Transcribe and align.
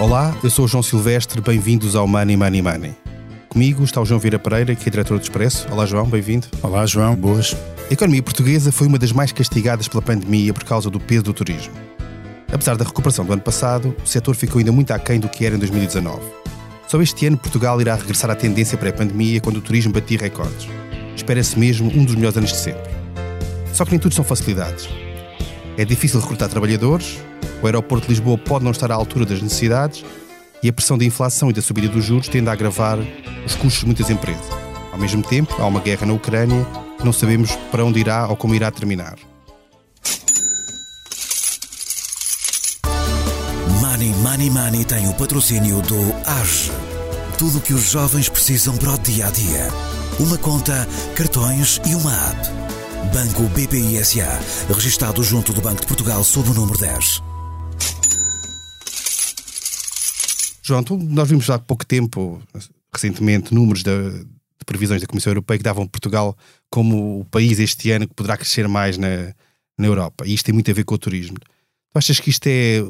Olá, 0.00 0.34
eu 0.42 0.48
sou 0.48 0.64
o 0.64 0.68
João 0.68 0.82
Silvestre, 0.82 1.42
bem-vindos 1.42 1.94
ao 1.94 2.06
Money 2.06 2.34
Money 2.34 2.62
Money. 2.62 2.96
Comigo 3.50 3.84
está 3.84 4.00
o 4.00 4.04
João 4.06 4.18
Vieira 4.18 4.38
Pereira, 4.38 4.74
que 4.74 4.88
é 4.88 4.90
diretor 4.90 5.18
do 5.18 5.22
Expresso. 5.22 5.68
Olá, 5.70 5.84
João, 5.84 6.06
bem-vindo. 6.06 6.46
Olá, 6.62 6.86
João, 6.86 7.14
boas. 7.14 7.54
A 7.90 7.92
economia 7.92 8.22
portuguesa 8.22 8.72
foi 8.72 8.86
uma 8.86 8.98
das 8.98 9.12
mais 9.12 9.30
castigadas 9.30 9.88
pela 9.88 10.00
pandemia 10.00 10.54
por 10.54 10.64
causa 10.64 10.88
do 10.88 10.98
peso 10.98 11.24
do 11.24 11.34
turismo. 11.34 11.74
Apesar 12.50 12.78
da 12.78 12.84
recuperação 12.86 13.26
do 13.26 13.34
ano 13.34 13.42
passado, 13.42 13.94
o 14.02 14.08
setor 14.08 14.34
ficou 14.34 14.58
ainda 14.58 14.72
muito 14.72 14.90
aquém 14.90 15.20
do 15.20 15.28
que 15.28 15.44
era 15.44 15.54
em 15.54 15.58
2019. 15.58 16.18
Só 16.88 17.02
este 17.02 17.26
ano 17.26 17.36
Portugal 17.36 17.78
irá 17.78 17.94
regressar 17.94 18.30
à 18.30 18.34
tendência 18.34 18.78
pré-pandemia 18.78 19.38
quando 19.42 19.58
o 19.58 19.60
turismo 19.60 19.92
batia 19.92 20.16
recordes. 20.16 20.66
Espera-se 21.14 21.58
mesmo 21.58 21.92
um 21.94 22.06
dos 22.06 22.14
melhores 22.14 22.38
anos 22.38 22.52
de 22.52 22.56
sempre. 22.56 22.90
Só 23.74 23.84
que 23.84 23.90
nem 23.90 24.00
tudo 24.00 24.14
são 24.14 24.24
facilidades. 24.24 24.88
É 25.80 25.84
difícil 25.86 26.20
recrutar 26.20 26.46
trabalhadores, 26.50 27.16
o 27.62 27.64
aeroporto 27.64 28.06
de 28.06 28.12
Lisboa 28.12 28.36
pode 28.36 28.62
não 28.62 28.70
estar 28.70 28.92
à 28.92 28.94
altura 28.94 29.24
das 29.24 29.40
necessidades 29.40 30.04
e 30.62 30.68
a 30.68 30.72
pressão 30.74 30.98
da 30.98 31.06
inflação 31.06 31.48
e 31.48 31.54
da 31.54 31.62
subida 31.62 31.88
dos 31.88 32.04
juros 32.04 32.28
tende 32.28 32.50
a 32.50 32.52
agravar 32.52 32.98
os 33.46 33.54
custos 33.54 33.80
de 33.80 33.86
muitas 33.86 34.10
empresas. 34.10 34.44
Ao 34.92 34.98
mesmo 34.98 35.22
tempo, 35.22 35.54
há 35.58 35.64
uma 35.64 35.80
guerra 35.80 36.06
na 36.06 36.12
Ucrânia 36.12 36.66
que 36.98 37.02
não 37.02 37.14
sabemos 37.14 37.56
para 37.72 37.82
onde 37.82 37.98
irá 37.98 38.28
ou 38.28 38.36
como 38.36 38.54
irá 38.54 38.70
terminar. 38.70 39.16
Money 43.80 44.10
Money 44.16 44.50
Money 44.50 44.84
tem 44.84 45.08
o 45.08 45.14
patrocínio 45.14 45.80
do 45.80 46.14
AGE. 46.26 46.70
Tudo 47.38 47.56
o 47.56 47.60
que 47.62 47.72
os 47.72 47.90
jovens 47.90 48.28
precisam 48.28 48.76
para 48.76 48.92
o 48.92 48.98
dia 48.98 49.28
a 49.28 49.30
dia. 49.30 49.68
Uma 50.18 50.36
conta, 50.36 50.86
cartões 51.16 51.80
e 51.86 51.94
uma 51.94 52.12
app. 52.12 52.59
Banco 53.08 53.42
BPI 53.54 53.96
registado 54.72 55.22
junto 55.24 55.52
do 55.52 55.60
Banco 55.60 55.80
de 55.80 55.86
Portugal 55.86 56.22
sob 56.22 56.50
o 56.50 56.54
número 56.54 56.78
10. 56.78 57.22
João, 60.62 60.84
nós 61.08 61.28
vimos 61.28 61.48
há 61.50 61.58
pouco 61.58 61.84
tempo, 61.84 62.40
recentemente, 62.92 63.52
números 63.52 63.82
de, 63.82 64.20
de 64.20 64.64
previsões 64.64 65.00
da 65.00 65.06
Comissão 65.06 65.30
Europeia 65.30 65.58
que 65.58 65.64
davam 65.64 65.86
Portugal 65.86 66.36
como 66.70 67.20
o 67.20 67.24
país 67.24 67.58
este 67.58 67.90
ano 67.90 68.06
que 68.06 68.14
poderá 68.14 68.36
crescer 68.36 68.68
mais 68.68 68.96
na, 68.96 69.34
na 69.76 69.86
Europa. 69.86 70.24
E 70.26 70.34
isto 70.34 70.44
tem 70.44 70.54
muito 70.54 70.70
a 70.70 70.74
ver 70.74 70.84
com 70.84 70.94
o 70.94 70.98
turismo. 70.98 71.36
Tu 71.38 71.98
achas 71.98 72.20
que 72.20 72.30
isto 72.30 72.46
é. 72.46 72.84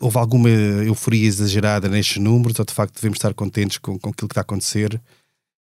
Houve 0.00 0.18
alguma 0.18 0.48
euforia 0.48 1.26
exagerada 1.26 1.88
nestes 1.88 2.18
números 2.18 2.58
ou 2.58 2.64
de 2.64 2.72
facto 2.72 2.94
devemos 2.94 3.16
estar 3.16 3.34
contentes 3.34 3.78
com, 3.78 3.98
com 3.98 4.10
aquilo 4.10 4.28
que 4.28 4.32
está 4.32 4.40
a 4.40 4.42
acontecer 4.42 5.00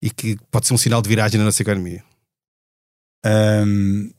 e 0.01 0.09
que 0.09 0.37
pode 0.51 0.67
ser 0.67 0.73
um 0.73 0.77
sinal 0.77 1.01
de 1.01 1.09
viragem 1.09 1.37
na 1.37 1.45
nossa 1.45 1.61
economia? 1.61 2.03
Um, 3.25 4.11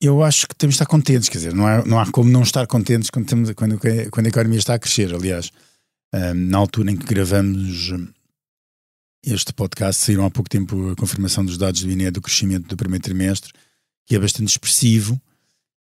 eu 0.00 0.22
acho 0.22 0.46
que 0.48 0.54
temos 0.54 0.74
de 0.74 0.82
estar 0.82 0.86
contentes, 0.86 1.28
quer 1.28 1.38
dizer, 1.38 1.54
não 1.54 1.66
há, 1.66 1.84
não 1.84 2.00
há 2.00 2.10
como 2.10 2.30
não 2.30 2.42
estar 2.42 2.66
contentes 2.66 3.10
quando, 3.10 3.26
temos, 3.26 3.52
quando, 3.52 3.78
quando 4.10 4.26
a 4.26 4.28
economia 4.28 4.58
está 4.58 4.74
a 4.74 4.78
crescer. 4.78 5.14
Aliás, 5.14 5.50
um, 6.14 6.34
na 6.34 6.58
altura 6.58 6.90
em 6.90 6.96
que 6.96 7.06
gravamos 7.06 7.92
este 9.22 9.52
podcast, 9.52 10.02
saíram 10.02 10.24
há 10.24 10.30
pouco 10.30 10.48
tempo 10.48 10.90
a 10.90 10.96
confirmação 10.96 11.44
dos 11.44 11.58
dados 11.58 11.82
do 11.82 11.90
INE 11.90 12.10
do 12.10 12.22
crescimento 12.22 12.68
do 12.68 12.76
primeiro 12.76 13.04
trimestre, 13.04 13.52
que 14.06 14.16
é 14.16 14.18
bastante 14.18 14.48
expressivo 14.48 15.20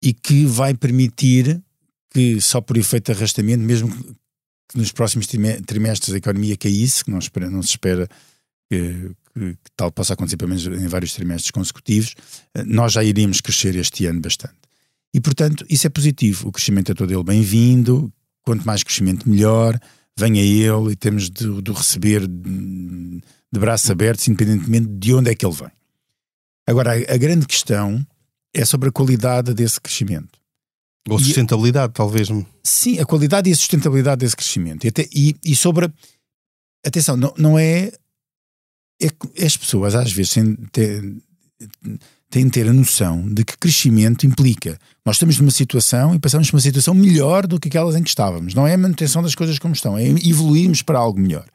e 0.01 0.13
que 0.13 0.45
vai 0.45 0.75
permitir 0.75 1.61
que, 2.11 2.39
só 2.39 2.61
por 2.61 2.77
efeito 2.77 3.11
de 3.11 3.17
arrastamento, 3.17 3.63
mesmo 3.63 3.89
que 4.69 4.77
nos 4.77 4.91
próximos 4.91 5.27
trimestres 5.65 6.13
a 6.13 6.17
economia 6.17 6.55
caísse, 6.55 7.03
que 7.03 7.09
não, 7.09 7.17
espera, 7.17 7.49
não 7.49 7.63
se 7.63 7.69
espera 7.69 8.07
que, 8.69 9.11
que, 9.33 9.53
que, 9.53 9.71
tal 9.75 9.91
possa 9.91 10.13
acontecer 10.13 10.37
pelo 10.37 10.49
menos 10.49 10.65
em 10.65 10.87
vários 10.87 11.13
trimestres 11.13 11.51
consecutivos, 11.51 12.15
eh, 12.53 12.63
nós 12.63 12.93
já 12.93 13.03
iríamos 13.03 13.41
crescer 13.41 13.75
este 13.75 14.05
ano 14.05 14.21
bastante. 14.21 14.55
E, 15.13 15.21
portanto, 15.21 15.65
isso 15.69 15.85
é 15.85 15.89
positivo. 15.89 16.49
O 16.49 16.51
crescimento 16.51 16.91
é 16.91 16.95
todo 16.95 17.13
ele 17.13 17.23
bem-vindo, 17.23 18.11
quanto 18.43 18.65
mais 18.65 18.83
crescimento, 18.83 19.29
melhor. 19.29 19.79
Venha 20.17 20.41
ele 20.41 20.91
e 20.91 20.95
temos 20.95 21.29
de, 21.29 21.61
de 21.61 21.71
receber 21.71 22.27
de, 22.27 23.21
de 23.51 23.59
braços 23.59 23.89
abertos, 23.89 24.27
independentemente 24.27 24.87
de 24.87 25.13
onde 25.13 25.29
é 25.29 25.35
que 25.35 25.45
ele 25.45 25.55
vem. 25.55 25.71
Agora, 26.67 26.91
a, 26.91 27.13
a 27.13 27.17
grande 27.17 27.45
questão 27.45 28.05
é 28.53 28.65
sobre 28.65 28.89
a 28.89 28.91
qualidade 28.91 29.53
desse 29.53 29.79
crescimento. 29.79 30.39
Ou 31.09 31.19
sustentabilidade, 31.19 31.91
e, 31.91 31.93
talvez. 31.93 32.29
Sim, 32.63 32.99
a 32.99 33.05
qualidade 33.05 33.49
e 33.49 33.53
a 33.53 33.55
sustentabilidade 33.55 34.19
desse 34.19 34.35
crescimento. 34.35 34.85
E, 34.85 34.87
até, 34.87 35.07
e, 35.13 35.35
e 35.43 35.55
sobre. 35.55 35.91
Atenção, 36.85 37.17
não, 37.17 37.33
não 37.37 37.59
é 37.59 37.91
é 38.99 39.09
que 39.09 39.43
as 39.43 39.57
pessoas 39.57 39.95
às 39.95 40.11
vezes 40.11 40.33
têm, 40.33 40.55
têm, 42.29 42.45
de 42.45 42.49
ter 42.49 42.67
a 42.67 42.73
noção 42.73 43.27
de 43.31 43.43
que 43.43 43.57
crescimento 43.57 44.25
implica. 44.25 44.79
Nós 45.05 45.15
estamos 45.15 45.37
numa 45.37 45.51
situação 45.51 46.15
e 46.15 46.19
passamos 46.19 46.49
por 46.49 46.55
uma 46.55 46.61
situação 46.61 46.93
melhor 46.93 47.45
do 47.45 47.59
que 47.59 47.67
aquelas 47.67 47.95
em 47.95 48.03
que 48.03 48.09
estávamos. 48.09 48.53
Não 48.53 48.67
é 48.67 48.73
a 48.73 48.77
manutenção 48.77 49.21
das 49.21 49.35
coisas 49.35 49.59
como 49.59 49.73
estão, 49.73 49.97
é 49.97 50.07
evoluirmos 50.07 50.81
para 50.81 50.99
algo 50.99 51.19
melhor. 51.19 51.45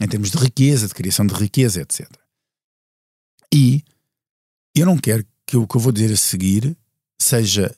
Em 0.00 0.08
termos 0.08 0.30
de 0.30 0.38
riqueza, 0.38 0.88
de 0.88 0.94
criação 0.94 1.26
de 1.26 1.34
riqueza, 1.34 1.80
etc. 1.80 2.10
E 3.52 3.82
eu 4.74 4.84
não 4.84 4.98
quero 4.98 5.24
que 5.46 5.56
o 5.56 5.66
que 5.66 5.76
eu 5.76 5.80
vou 5.80 5.92
dizer 5.92 6.12
a 6.12 6.16
seguir 6.16 6.76
seja 7.20 7.74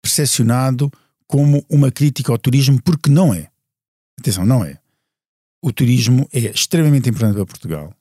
percepcionado 0.00 0.90
como 1.26 1.64
uma 1.68 1.90
crítica 1.90 2.30
ao 2.30 2.38
turismo, 2.38 2.80
porque 2.82 3.10
não 3.10 3.34
é. 3.34 3.50
Atenção, 4.18 4.46
não 4.46 4.64
é. 4.64 4.78
O 5.62 5.72
turismo 5.72 6.28
é 6.32 6.50
extremamente 6.50 7.08
importante 7.08 7.34
para 7.34 7.46
Portugal 7.46 7.94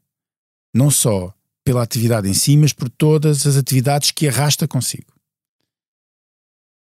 não 0.73 0.89
só 0.89 1.33
pela 1.63 1.83
atividade 1.83 2.27
em 2.27 2.33
si, 2.33 2.57
mas 2.57 2.73
por 2.73 2.89
todas 2.89 3.45
as 3.47 3.55
atividades 3.55 4.11
que 4.11 4.27
arrasta 4.27 4.67
consigo. 4.67 5.13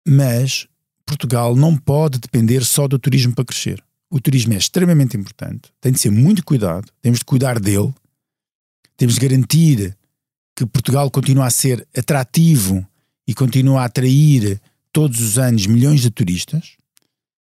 Mas 0.06 0.66
Portugal 1.04 1.54
não 1.54 1.76
pode 1.76 2.19
depender 2.19 2.64
só 2.64 2.88
do 2.88 2.98
turismo 2.98 3.34
para 3.34 3.44
crescer. 3.44 3.82
O 4.10 4.20
turismo 4.20 4.54
é 4.54 4.56
extremamente 4.56 5.16
importante, 5.16 5.72
tem 5.81 5.92
de 5.92 6.00
ser 6.00 6.10
muito 6.10 6.44
cuidado, 6.44 6.88
temos 7.03 7.19
de 7.20 7.25
cuidar 7.25 7.59
dele, 7.59 7.92
temos 8.97 9.14
de 9.14 9.20
garantir 9.20 9.97
que 10.54 10.64
Portugal 10.64 11.10
continue 11.10 11.43
a 11.43 11.50
ser 11.50 11.87
atrativo 11.97 12.87
e 13.26 13.34
continue 13.34 13.76
a 13.76 13.84
atrair 13.84 14.60
todos 14.93 15.20
os 15.20 15.38
anos 15.38 15.66
milhões 15.66 16.00
de 16.00 16.10
turistas 16.10 16.76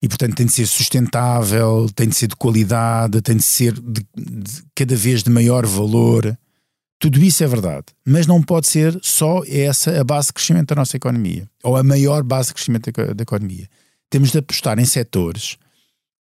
e 0.02 0.08
portanto 0.08 0.34
tem 0.34 0.46
de 0.46 0.52
ser 0.52 0.66
sustentável, 0.66 1.88
tem 1.94 2.08
de 2.08 2.14
ser 2.14 2.28
de 2.28 2.36
qualidade, 2.36 3.20
tem 3.20 3.36
de 3.36 3.42
ser 3.42 3.72
de, 3.72 4.06
de, 4.16 4.62
cada 4.74 4.96
vez 4.96 5.22
de 5.22 5.30
maior 5.30 5.66
valor. 5.66 6.36
Tudo 6.98 7.18
isso 7.22 7.42
é 7.42 7.46
verdade, 7.46 7.86
mas 8.06 8.26
não 8.26 8.42
pode 8.42 8.66
ser 8.66 8.98
só 9.02 9.42
essa 9.46 10.00
a 10.00 10.04
base 10.04 10.28
de 10.28 10.34
crescimento 10.34 10.68
da 10.68 10.76
nossa 10.76 10.96
economia, 10.96 11.48
ou 11.62 11.76
a 11.76 11.82
maior 11.82 12.22
base 12.22 12.48
de 12.48 12.54
crescimento 12.54 12.90
da, 12.92 13.12
da 13.12 13.22
economia. 13.22 13.68
Temos 14.10 14.30
de 14.30 14.38
apostar 14.38 14.78
em 14.78 14.84
setores, 14.84 15.56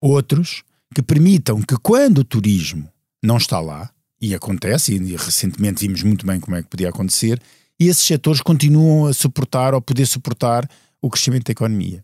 outros, 0.01 0.63
que 0.93 1.01
permitam 1.01 1.61
que 1.61 1.75
quando 1.77 2.19
o 2.19 2.23
turismo 2.23 2.87
não 3.23 3.37
está 3.37 3.59
lá, 3.59 3.89
e 4.19 4.33
acontece, 4.33 4.95
e 4.95 5.15
recentemente 5.15 5.85
vimos 5.85 6.03
muito 6.03 6.25
bem 6.25 6.39
como 6.39 6.55
é 6.55 6.63
que 6.63 6.69
podia 6.69 6.89
acontecer, 6.89 7.41
esses 7.79 8.03
setores 8.03 8.41
continuam 8.41 9.05
a 9.05 9.13
suportar 9.13 9.73
ou 9.73 9.81
poder 9.81 10.05
suportar 10.07 10.67
o 11.01 11.09
crescimento 11.09 11.45
da 11.45 11.51
economia. 11.51 12.03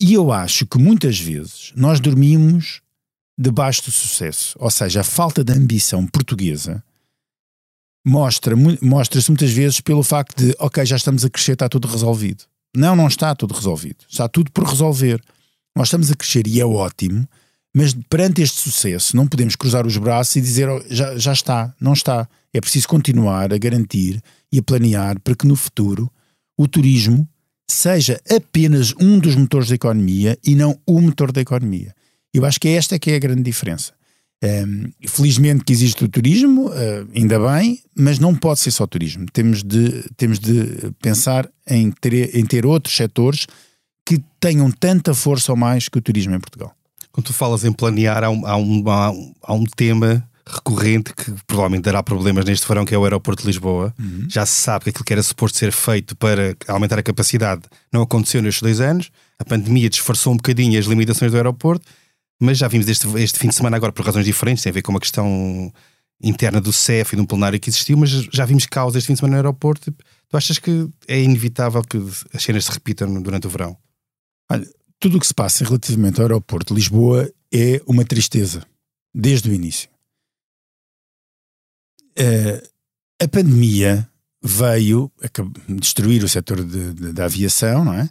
E 0.00 0.14
eu 0.14 0.30
acho 0.32 0.66
que 0.66 0.78
muitas 0.78 1.18
vezes 1.18 1.72
nós 1.74 1.98
dormimos 1.98 2.80
debaixo 3.36 3.84
do 3.84 3.90
sucesso. 3.90 4.56
Ou 4.60 4.70
seja, 4.70 5.00
a 5.00 5.04
falta 5.04 5.44
de 5.44 5.52
ambição 5.52 6.06
portuguesa 6.06 6.82
mostra, 8.06 8.54
mostra-se 8.80 9.30
muitas 9.30 9.50
vezes 9.50 9.80
pelo 9.80 10.02
facto 10.02 10.36
de, 10.44 10.54
ok, 10.58 10.84
já 10.86 10.96
estamos 10.96 11.24
a 11.24 11.30
crescer, 11.30 11.52
está 11.52 11.68
tudo 11.68 11.88
resolvido. 11.88 12.44
Não, 12.76 12.94
não 12.94 13.08
está 13.08 13.34
tudo 13.34 13.54
resolvido. 13.54 14.04
Está 14.08 14.28
tudo 14.28 14.50
por 14.50 14.64
resolver. 14.64 15.22
Nós 15.76 15.88
estamos 15.88 16.10
a 16.10 16.16
crescer 16.16 16.46
e 16.46 16.60
é 16.60 16.66
ótimo, 16.66 17.28
mas 17.74 17.94
perante 18.08 18.42
este 18.42 18.60
sucesso 18.60 19.16
não 19.16 19.26
podemos 19.26 19.54
cruzar 19.54 19.86
os 19.86 19.96
braços 19.96 20.36
e 20.36 20.40
dizer 20.40 20.68
oh, 20.68 20.82
já, 20.88 21.16
já 21.16 21.32
está. 21.32 21.74
Não 21.80 21.92
está. 21.92 22.28
É 22.52 22.60
preciso 22.60 22.88
continuar 22.88 23.52
a 23.52 23.58
garantir 23.58 24.22
e 24.50 24.58
a 24.58 24.62
planear 24.62 25.20
para 25.20 25.36
que 25.36 25.46
no 25.46 25.54
futuro 25.54 26.10
o 26.56 26.66
turismo 26.66 27.28
seja 27.70 28.20
apenas 28.30 28.94
um 28.98 29.18
dos 29.18 29.36
motores 29.36 29.68
da 29.68 29.74
economia 29.74 30.38
e 30.44 30.54
não 30.54 30.78
o 30.86 31.00
motor 31.00 31.30
da 31.30 31.40
economia. 31.40 31.94
Eu 32.32 32.44
acho 32.44 32.58
que 32.58 32.68
esta 32.68 32.94
é 32.94 32.98
que 32.98 33.10
é 33.10 33.16
a 33.16 33.20
grande 33.20 33.42
diferença. 33.42 33.92
Um, 34.42 34.92
felizmente 35.08 35.64
que 35.64 35.72
existe 35.72 36.04
o 36.04 36.08
turismo, 36.08 36.68
uh, 36.68 37.08
ainda 37.14 37.38
bem, 37.40 37.80
mas 37.96 38.20
não 38.20 38.34
pode 38.34 38.60
ser 38.60 38.70
só 38.70 38.86
turismo. 38.86 39.26
Temos 39.32 39.64
de, 39.64 40.04
temos 40.16 40.38
de 40.38 40.92
pensar 41.02 41.48
em 41.68 41.90
ter, 41.90 42.36
em 42.36 42.46
ter 42.46 42.64
outros 42.64 42.96
setores 42.96 43.46
que 44.06 44.22
tenham 44.40 44.70
tanta 44.70 45.12
força 45.12 45.52
ou 45.52 45.58
mais 45.58 45.88
que 45.88 45.98
o 45.98 46.00
turismo 46.00 46.34
em 46.34 46.40
Portugal. 46.40 46.72
Quando 47.10 47.26
tu 47.26 47.32
falas 47.32 47.64
em 47.64 47.72
planear, 47.72 48.22
um, 48.30 48.46
há 48.46 48.56
um, 48.56 48.88
há 48.88 49.10
um, 49.10 49.34
há 49.42 49.54
um 49.54 49.64
tema 49.64 50.27
recorrente 50.48 51.12
que 51.14 51.32
provavelmente 51.46 51.84
dará 51.84 52.02
problemas 52.02 52.44
neste 52.44 52.66
verão, 52.66 52.84
que 52.84 52.94
é 52.94 52.98
o 52.98 53.04
aeroporto 53.04 53.42
de 53.42 53.48
Lisboa. 53.48 53.94
Uhum. 53.98 54.26
Já 54.28 54.46
se 54.46 54.60
sabe 54.60 54.84
que 54.84 54.90
aquilo 54.90 55.04
que 55.04 55.12
era 55.12 55.22
suposto 55.22 55.58
ser 55.58 55.72
feito 55.72 56.16
para 56.16 56.56
aumentar 56.66 56.98
a 56.98 57.02
capacidade 57.02 57.62
não 57.92 58.02
aconteceu 58.02 58.42
nestes 58.42 58.62
dois 58.62 58.80
anos. 58.80 59.10
A 59.38 59.44
pandemia 59.44 59.88
disfarçou 59.88 60.32
um 60.32 60.36
bocadinho 60.36 60.78
as 60.78 60.86
limitações 60.86 61.30
do 61.30 61.36
aeroporto, 61.36 61.86
mas 62.40 62.58
já 62.58 62.68
vimos 62.68 62.88
este, 62.88 63.06
este 63.18 63.38
fim 63.38 63.48
de 63.48 63.54
semana 63.54 63.76
agora 63.76 63.92
por 63.92 64.04
razões 64.04 64.24
diferentes, 64.24 64.62
tem 64.62 64.70
a 64.70 64.74
ver 64.74 64.82
com 64.82 64.92
uma 64.92 65.00
questão 65.00 65.72
interna 66.22 66.60
do 66.60 66.72
CEF 66.72 67.12
e 67.12 67.16
de 67.16 67.22
um 67.22 67.26
plenário 67.26 67.60
que 67.60 67.70
existiu, 67.70 67.96
mas 67.96 68.10
já 68.10 68.44
vimos 68.44 68.66
causas 68.66 68.98
este 68.98 69.06
fim 69.06 69.12
de 69.12 69.20
semana 69.20 69.36
no 69.36 69.38
aeroporto. 69.38 69.92
Tu 70.28 70.36
achas 70.36 70.58
que 70.58 70.88
é 71.06 71.20
inevitável 71.20 71.82
que 71.82 71.98
as 72.34 72.42
cenas 72.42 72.64
se 72.64 72.72
repitam 72.72 73.22
durante 73.22 73.46
o 73.46 73.50
verão? 73.50 73.76
Olha, 74.50 74.66
tudo 74.98 75.16
o 75.16 75.20
que 75.20 75.26
se 75.26 75.34
passa 75.34 75.64
relativamente 75.64 76.20
ao 76.20 76.26
aeroporto 76.26 76.74
de 76.74 76.80
Lisboa 76.80 77.30
é 77.52 77.80
uma 77.86 78.04
tristeza, 78.04 78.62
desde 79.14 79.50
o 79.50 79.54
início. 79.54 79.88
Uh, 82.18 82.68
a 83.22 83.28
pandemia 83.28 84.08
veio 84.42 85.10
destruir 85.68 86.22
o 86.22 86.28
setor 86.28 86.64
de, 86.64 86.92
de, 86.92 87.12
da 87.12 87.24
aviação, 87.24 87.84
não 87.84 87.94
é? 87.94 88.08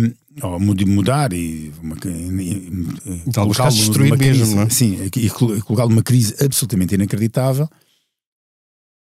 Um, 0.00 0.14
ou 0.42 0.60
mudar 0.60 1.32
e, 1.32 1.72
uma, 1.82 1.96
e 1.96 3.32
colocá-lo 3.32 3.74
destruir 3.74 4.16
mesmo, 4.16 4.44
crise, 4.44 4.58
é? 4.58 4.70
Sim, 4.70 5.10
e 5.16 5.30
colocá-lo 5.30 5.90
numa 5.90 6.02
crise 6.02 6.34
absolutamente 6.44 6.94
inacreditável. 6.94 7.68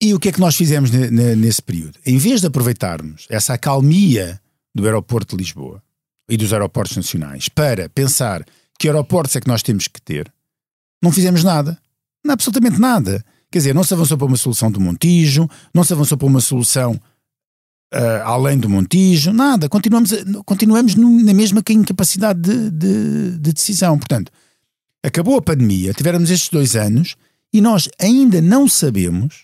E 0.01 0.13
o 0.13 0.19
que 0.19 0.29
é 0.29 0.31
que 0.31 0.39
nós 0.39 0.55
fizemos 0.55 0.91
nesse 0.91 1.61
período? 1.61 1.97
Em 2.05 2.17
vez 2.17 2.41
de 2.41 2.47
aproveitarmos 2.47 3.25
essa 3.29 3.53
acalmia 3.53 4.39
do 4.75 4.85
aeroporto 4.85 5.35
de 5.35 5.43
Lisboa 5.43 5.81
e 6.29 6.37
dos 6.37 6.51
aeroportos 6.53 6.95
nacionais 6.97 7.49
para 7.49 7.89
pensar 7.89 8.45
que 8.77 8.87
aeroportos 8.87 9.35
é 9.35 9.41
que 9.41 9.47
nós 9.47 9.63
temos 9.63 9.87
que 9.87 10.01
ter, 10.01 10.31
não 11.01 11.11
fizemos 11.11 11.43
nada. 11.43 11.79
Não, 12.23 12.33
absolutamente 12.33 12.79
nada. 12.79 13.23
Quer 13.53 13.59
dizer, 13.59 13.75
não 13.75 13.83
se 13.83 13.93
avançou 13.93 14.17
para 14.17 14.25
uma 14.25 14.35
solução 14.35 14.71
do 14.71 14.81
Montijo, 14.81 15.47
não 15.71 15.83
se 15.83 15.93
avançou 15.93 16.17
para 16.17 16.25
uma 16.25 16.41
solução 16.41 16.99
uh, 17.93 18.23
além 18.23 18.57
do 18.57 18.67
Montijo, 18.67 19.31
nada. 19.31 19.69
Continuamos, 19.69 20.09
continuamos 20.43 20.95
na 20.95 21.35
mesma 21.35 21.61
incapacidade 21.69 22.41
de, 22.41 22.71
de, 22.71 23.37
de 23.37 23.53
decisão. 23.53 23.95
Portanto, 23.99 24.31
acabou 25.03 25.37
a 25.37 25.41
pandemia, 25.43 25.93
tivemos 25.93 26.31
estes 26.31 26.49
dois 26.49 26.75
anos 26.75 27.15
e 27.53 27.61
nós 27.61 27.87
ainda 27.99 28.41
não 28.41 28.67
sabemos 28.67 29.43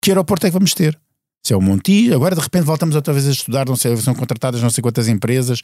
que 0.00 0.12
aeroporto 0.12 0.46
é 0.46 0.50
que 0.50 0.54
vamos 0.54 0.72
ter. 0.72 0.96
Se 1.44 1.52
é 1.52 1.56
o 1.56 1.60
Montijo, 1.60 2.14
agora 2.14 2.36
de 2.36 2.40
repente 2.40 2.62
voltamos 2.62 2.94
outra 2.94 3.12
vez 3.12 3.26
a 3.26 3.32
estudar, 3.32 3.66
não 3.66 3.74
sei, 3.74 3.96
são 3.96 4.14
contratadas 4.14 4.62
não 4.62 4.70
sei 4.70 4.80
quantas 4.80 5.08
empresas. 5.08 5.60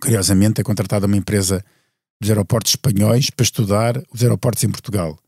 Curiosamente, 0.00 0.62
é 0.62 0.64
contratada 0.64 1.04
uma 1.04 1.18
empresa 1.18 1.62
dos 2.18 2.30
aeroportos 2.30 2.72
espanhóis 2.72 3.28
para 3.28 3.44
estudar 3.44 4.02
os 4.10 4.22
aeroportos 4.22 4.64
em 4.64 4.70
Portugal. 4.70 5.18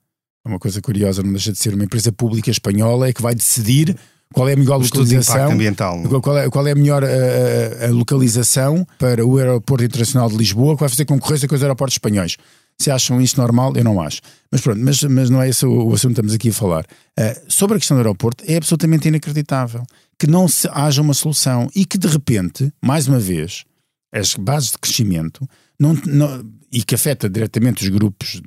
É 0.45 0.49
uma 0.49 0.59
coisa 0.59 0.81
curiosa, 0.81 1.23
não 1.23 1.31
deixa 1.31 1.53
de 1.53 1.59
ser 1.59 1.75
uma 1.75 1.85
empresa 1.85 2.11
pública 2.11 2.51
espanhola 2.51 3.09
é 3.09 3.13
que 3.13 3.23
vai 3.23 3.35
decidir 3.35 3.97
qual 4.33 4.49
é 4.49 4.55
a 4.55 4.57
melhor 4.57 4.79
localização 4.79 5.53
ambiental. 5.53 6.03
Qual 6.21 6.39
é, 6.39 6.51
qual 6.51 6.67
é 6.67 6.73
a 6.73 6.75
melhor 6.75 7.05
a, 7.05 7.07
a, 7.07 7.87
a, 7.87 7.91
localização 7.91 8.87
para 8.99 9.25
o 9.25 9.39
aeroporto 9.39 9.85
internacional 9.85 10.29
de 10.29 10.37
Lisboa 10.37 10.75
que 10.75 10.81
vai 10.81 10.89
fazer 10.89 11.05
concorrência 11.05 11.47
com 11.47 11.55
os 11.55 11.63
aeroportos 11.63 11.95
espanhóis. 11.95 12.37
Se 12.79 12.91
acham 12.91 13.21
isto 13.21 13.41
normal, 13.41 13.77
eu 13.77 13.85
não 13.85 14.01
acho. 14.01 14.21
Mas 14.51 14.61
pronto, 14.61 14.81
mas, 14.83 15.03
mas 15.05 15.31
não 15.31 15.41
é 15.41 15.49
esse 15.49 15.65
o, 15.65 15.71
o 15.71 15.95
assunto 15.95 16.15
que 16.15 16.21
estamos 16.21 16.35
aqui 16.35 16.49
a 16.49 16.53
falar. 16.53 16.85
Uh, 17.19 17.41
sobre 17.47 17.77
a 17.77 17.79
questão 17.79 17.97
do 17.97 18.01
aeroporto, 18.01 18.43
é 18.49 18.57
absolutamente 18.57 19.07
inacreditável 19.07 19.85
que 20.19 20.27
não 20.27 20.49
se 20.49 20.69
haja 20.73 21.03
uma 21.03 21.15
solução 21.15 21.69
e 21.75 21.85
que 21.85 21.99
de 21.99 22.09
repente, 22.09 22.73
mais 22.81 23.07
uma 23.07 23.21
vez, 23.21 23.65
as 24.13 24.35
bases 24.35 24.73
de 24.73 24.79
crescimento 24.79 25.49
não, 25.79 25.95
não, 26.07 26.45
e 26.73 26.83
que 26.83 26.95
afeta 26.95 27.29
diretamente 27.29 27.85
os 27.85 27.89
grupos 27.89 28.41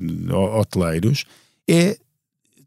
hoteleiros 0.58 1.26
é 1.68 1.98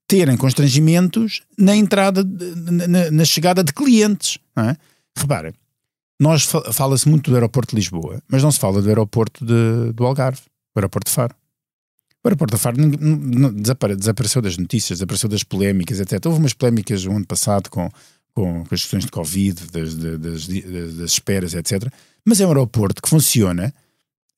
terem 0.06 0.36
constrangimentos 0.36 1.42
na 1.56 1.76
entrada, 1.76 2.24
na, 2.24 3.10
na 3.10 3.24
chegada 3.24 3.62
de 3.62 3.72
clientes. 3.72 4.38
Não 4.56 4.70
é? 4.70 4.76
Repara, 5.16 5.54
nós 6.20 6.44
fala-se 6.72 7.08
muito 7.08 7.30
do 7.30 7.36
aeroporto 7.36 7.70
de 7.70 7.76
Lisboa, 7.76 8.20
mas 8.28 8.42
não 8.42 8.50
se 8.50 8.58
fala 8.58 8.82
do 8.82 8.88
aeroporto 8.88 9.44
de, 9.44 9.92
do 9.92 10.04
Algarve, 10.04 10.40
o 10.74 10.78
aeroporto 10.78 11.10
de 11.10 11.14
Faro. 11.14 11.34
O 12.24 12.28
aeroporto 12.28 12.56
de 12.56 12.60
Faro 12.60 12.76
desapareceu 13.94 14.42
das 14.42 14.56
notícias, 14.56 14.98
desapareceu 14.98 15.28
das 15.28 15.44
polémicas, 15.44 16.00
etc. 16.00 16.24
Houve 16.26 16.38
umas 16.40 16.52
polémicas 16.52 17.04
o 17.04 17.12
ano 17.12 17.26
passado 17.26 17.70
com, 17.70 17.88
com 18.34 18.62
as 18.62 18.80
questões 18.80 19.04
de 19.04 19.10
Covid, 19.10 19.66
das, 19.70 19.94
das, 19.94 20.18
das, 20.18 20.94
das 20.94 21.12
esperas, 21.12 21.54
etc. 21.54 21.92
Mas 22.24 22.40
é 22.40 22.46
um 22.46 22.48
aeroporto 22.48 23.00
que 23.00 23.08
funciona, 23.08 23.72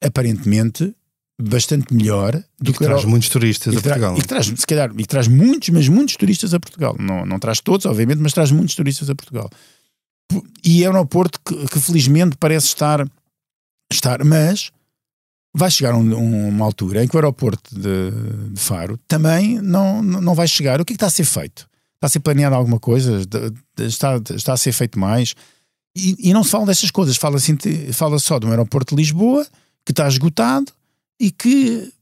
aparentemente, 0.03 0.95
bastante 1.41 1.95
melhor 1.95 2.33
do 2.33 2.71
e 2.71 2.73
que, 2.73 2.79
que 2.79 2.85
traz 2.85 3.05
muitos 3.05 3.29
turistas 3.29 3.77
a 3.77 3.81
Portugal. 3.81 4.17
E 4.17 4.21
que 4.21 4.29
traz, 4.29 4.47
se 4.47 4.67
calhar, 4.67 4.91
e 4.97 5.07
traz 5.07 5.29
muitos, 5.29 5.69
mas 5.71 5.89
muitos 5.89 6.17
turistas 6.17 6.55
a 6.55 6.61
Portugal. 6.61 6.97
Não, 6.99 7.25
não 7.25 7.39
traz 7.39 7.61
todos, 7.61 7.87
obviamente, 7.87 8.19
mas 8.19 8.33
traz 8.33 8.51
muitos 8.51 8.75
turistas 8.75 9.09
a 9.09 9.15
Portugal. 9.15 9.49
E 10.65 10.85
é 10.85 10.89
um 10.89 10.93
aeroporto 10.93 11.41
que, 11.45 11.67
que 11.67 11.81
felizmente 11.81 12.37
parece 12.37 12.67
estar, 12.67 13.07
estar, 13.93 14.25
mas 14.25 14.71
vai 15.55 15.71
chegar 15.71 15.95
um, 15.95 16.49
uma 16.49 16.65
altura 16.65 17.03
em 17.03 17.09
que 17.09 17.17
o 17.17 17.19
aeroporto 17.19 17.75
de, 17.75 18.11
de, 18.53 18.61
Faro 18.61 18.99
também 19.09 19.61
não, 19.61 20.03
não 20.03 20.35
vai 20.35 20.47
chegar. 20.47 20.81
O 20.81 20.85
que, 20.85 20.93
é 20.93 20.95
que 20.95 20.97
está 20.97 21.07
a 21.07 21.11
ser 21.11 21.25
feito? 21.25 21.69
Está 21.97 22.07
a 22.07 22.09
ser 22.09 22.21
planeado 22.21 22.55
alguma 22.55 22.79
coisa? 22.79 23.21
Está, 23.79 24.21
está 24.35 24.53
a 24.53 24.57
ser 24.57 24.73
feito 24.73 24.99
mais? 24.99 25.35
E, 25.97 26.31
e 26.31 26.33
não 26.33 26.45
se 26.45 26.51
fala 26.51 26.67
dessas 26.67 26.91
coisas. 26.91 27.17
Fala, 27.17 27.37
assim, 27.37 27.57
fala 27.93 28.19
só 28.19 28.39
de 28.39 28.47
um 28.47 28.51
aeroporto 28.51 28.95
de 28.95 29.03
Lisboa 29.03 29.47
que 29.85 29.93
está 29.93 30.07
esgotado 30.07 30.73
e 31.21 31.31
que 31.31 31.93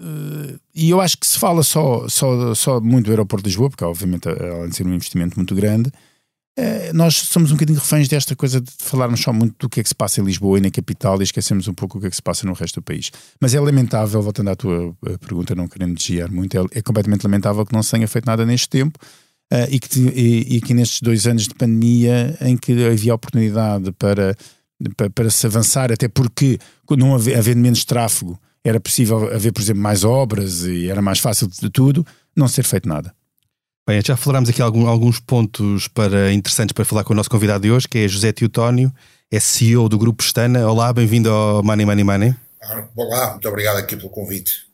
uh, 0.00 0.58
e 0.74 0.88
eu 0.88 1.00
acho 1.00 1.18
que 1.18 1.26
se 1.26 1.38
fala 1.38 1.62
só, 1.62 2.08
só, 2.08 2.54
só 2.54 2.80
muito 2.80 3.06
do 3.06 3.10
aeroporto 3.10 3.44
de 3.44 3.50
Lisboa, 3.50 3.68
porque 3.68 3.84
obviamente 3.84 4.26
além 4.28 4.70
de 4.70 4.76
ser 4.76 4.86
um 4.86 4.94
investimento 4.94 5.36
muito 5.36 5.54
grande, 5.54 5.88
uh, 6.58 6.94
nós 6.94 7.14
somos 7.14 7.50
um 7.50 7.54
bocadinho 7.54 7.78
reféns 7.78 8.08
desta 8.08 8.34
coisa 8.34 8.58
de 8.58 8.70
falarmos 8.78 9.20
só 9.20 9.32
muito 9.32 9.54
do 9.58 9.68
que 9.68 9.80
é 9.80 9.82
que 9.82 9.88
se 9.88 9.94
passa 9.94 10.22
em 10.22 10.24
Lisboa 10.24 10.56
e 10.56 10.62
na 10.62 10.70
capital 10.70 11.20
e 11.20 11.24
esquecemos 11.24 11.68
um 11.68 11.74
pouco 11.74 11.98
o 11.98 12.00
que 12.00 12.06
é 12.06 12.10
que 12.10 12.16
se 12.16 12.22
passa 12.22 12.46
no 12.46 12.54
resto 12.54 12.80
do 12.80 12.82
país. 12.82 13.10
Mas 13.38 13.54
é 13.54 13.60
lamentável, 13.60 14.22
voltando 14.22 14.48
à 14.48 14.56
tua 14.56 14.96
eh, 15.06 15.18
pergunta, 15.18 15.54
não 15.54 15.68
querendo 15.68 15.94
desviar 15.94 16.30
muito, 16.30 16.56
é, 16.56 16.78
é 16.78 16.82
completamente 16.82 17.22
lamentável 17.24 17.66
que 17.66 17.72
não 17.74 17.82
se 17.82 17.90
tenha 17.90 18.08
feito 18.08 18.24
nada 18.24 18.46
neste 18.46 18.68
tempo. 18.68 18.98
Uh, 19.50 19.64
e, 19.70 19.80
que, 19.80 19.98
e, 19.98 20.56
e 20.56 20.60
que 20.60 20.74
nestes 20.74 21.00
dois 21.00 21.26
anos 21.26 21.44
de 21.48 21.54
pandemia 21.54 22.36
em 22.42 22.54
que 22.54 22.84
havia 22.84 23.14
oportunidade 23.14 23.90
para 23.92 24.36
para, 24.96 25.10
para 25.10 25.30
se 25.30 25.46
avançar, 25.46 25.92
até 25.92 26.08
porque 26.08 26.58
não 26.90 27.14
havendo 27.14 27.60
menos 27.60 27.84
tráfego 27.84 28.38
era 28.64 28.80
possível 28.80 29.32
haver, 29.34 29.52
por 29.52 29.62
exemplo, 29.62 29.82
mais 29.82 30.04
obras 30.04 30.62
e 30.62 30.90
era 30.90 31.00
mais 31.00 31.18
fácil 31.18 31.48
de 31.48 31.70
tudo, 31.70 32.06
não 32.36 32.48
ser 32.48 32.64
feito 32.64 32.88
nada. 32.88 33.14
Bem, 33.86 34.02
já 34.04 34.16
falámos 34.16 34.50
aqui 34.50 34.60
algum, 34.60 34.86
alguns 34.86 35.18
pontos 35.18 35.88
para, 35.88 36.32
interessantes 36.32 36.74
para 36.74 36.84
falar 36.84 37.04
com 37.04 37.14
o 37.14 37.16
nosso 37.16 37.30
convidado 37.30 37.62
de 37.62 37.70
hoje, 37.70 37.88
que 37.88 37.98
é 37.98 38.08
José 38.08 38.32
Teotónio, 38.32 38.92
é 39.30 39.40
CEO 39.40 39.88
do 39.88 39.98
Grupo 39.98 40.22
Estana. 40.22 40.68
Olá, 40.68 40.92
bem-vindo 40.92 41.30
ao 41.30 41.62
Money 41.62 41.86
Money 41.86 42.04
Money. 42.04 42.34
Olá, 42.94 43.30
muito 43.30 43.48
obrigado 43.48 43.78
aqui 43.78 43.96
pelo 43.96 44.10
convite. 44.10 44.67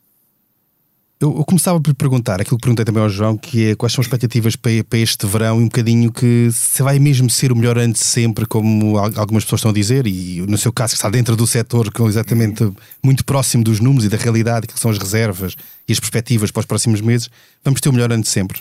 Eu, 1.24 1.38
eu, 1.38 1.44
começava 1.46 1.80
por 1.80 1.94
perguntar 1.94 2.38
aquilo 2.38 2.58
que 2.58 2.62
perguntei 2.62 2.84
também 2.84 3.02
ao 3.02 3.08
João, 3.08 3.34
que 3.34 3.70
é 3.70 3.74
quais 3.74 3.94
são 3.94 4.02
as 4.02 4.06
expectativas 4.06 4.56
para, 4.56 4.84
para 4.84 4.98
este 4.98 5.26
verão 5.26 5.58
e 5.58 5.62
um 5.62 5.68
bocadinho 5.68 6.12
que 6.12 6.50
se 6.52 6.82
vai 6.82 6.98
mesmo 6.98 7.30
ser 7.30 7.50
o 7.50 7.56
melhor 7.56 7.78
ano 7.78 7.94
de 7.94 7.98
sempre, 8.00 8.44
como 8.44 8.98
algumas 8.98 9.42
pessoas 9.42 9.60
estão 9.60 9.70
a 9.70 9.74
dizer, 9.74 10.06
e 10.06 10.42
no 10.42 10.58
seu 10.58 10.70
caso 10.70 10.92
que 10.92 10.98
está 10.98 11.08
dentro 11.08 11.34
do 11.34 11.46
setor, 11.46 11.90
que 11.90 12.02
é 12.02 12.04
exatamente 12.04 12.70
muito 13.02 13.24
próximo 13.24 13.64
dos 13.64 13.80
números 13.80 14.04
e 14.04 14.10
da 14.10 14.18
realidade, 14.18 14.66
que 14.66 14.78
são 14.78 14.90
as 14.90 14.98
reservas 14.98 15.56
e 15.88 15.92
as 15.94 15.98
perspectivas 15.98 16.50
para 16.50 16.60
os 16.60 16.66
próximos 16.66 17.00
meses, 17.00 17.30
vamos 17.64 17.80
ter 17.80 17.88
o 17.88 17.92
melhor 17.94 18.12
ano 18.12 18.22
de 18.22 18.28
sempre? 18.28 18.60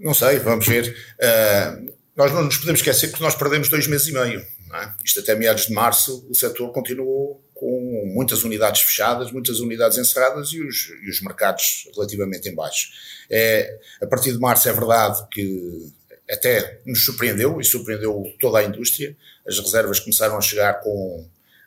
Não 0.00 0.12
sei, 0.12 0.40
vamos 0.40 0.66
ver. 0.66 0.96
Uh, 1.20 1.92
nós 2.16 2.32
não 2.32 2.42
nos 2.42 2.56
podemos 2.56 2.80
esquecer 2.80 3.12
que 3.12 3.22
nós 3.22 3.36
perdemos 3.36 3.68
dois 3.68 3.86
meses 3.86 4.08
e 4.08 4.12
meio. 4.12 4.44
É? 4.74 4.88
Isto 5.04 5.20
até 5.20 5.36
meados 5.36 5.66
de 5.66 5.72
março, 5.72 6.26
o 6.28 6.34
setor 6.34 6.72
continuou 6.72 7.40
com 7.62 8.02
muitas 8.12 8.42
unidades 8.42 8.82
fechadas, 8.82 9.30
muitas 9.30 9.60
unidades 9.60 9.96
encerradas 9.96 10.52
e 10.52 10.60
os, 10.60 10.90
e 11.00 11.08
os 11.08 11.22
mercados 11.22 11.88
relativamente 11.94 12.48
em 12.48 12.54
baixo. 12.56 12.88
É, 13.30 13.78
a 14.00 14.06
partir 14.08 14.32
de 14.32 14.40
março 14.40 14.68
é 14.68 14.72
verdade 14.72 15.24
que 15.30 15.92
até 16.28 16.80
nos 16.84 17.04
surpreendeu 17.04 17.60
e 17.60 17.64
surpreendeu 17.64 18.24
toda 18.40 18.58
a 18.58 18.64
indústria. 18.64 19.16
As 19.46 19.60
reservas 19.60 20.00
começaram 20.00 20.36
a 20.36 20.40
chegar 20.40 20.80
com 20.80 21.24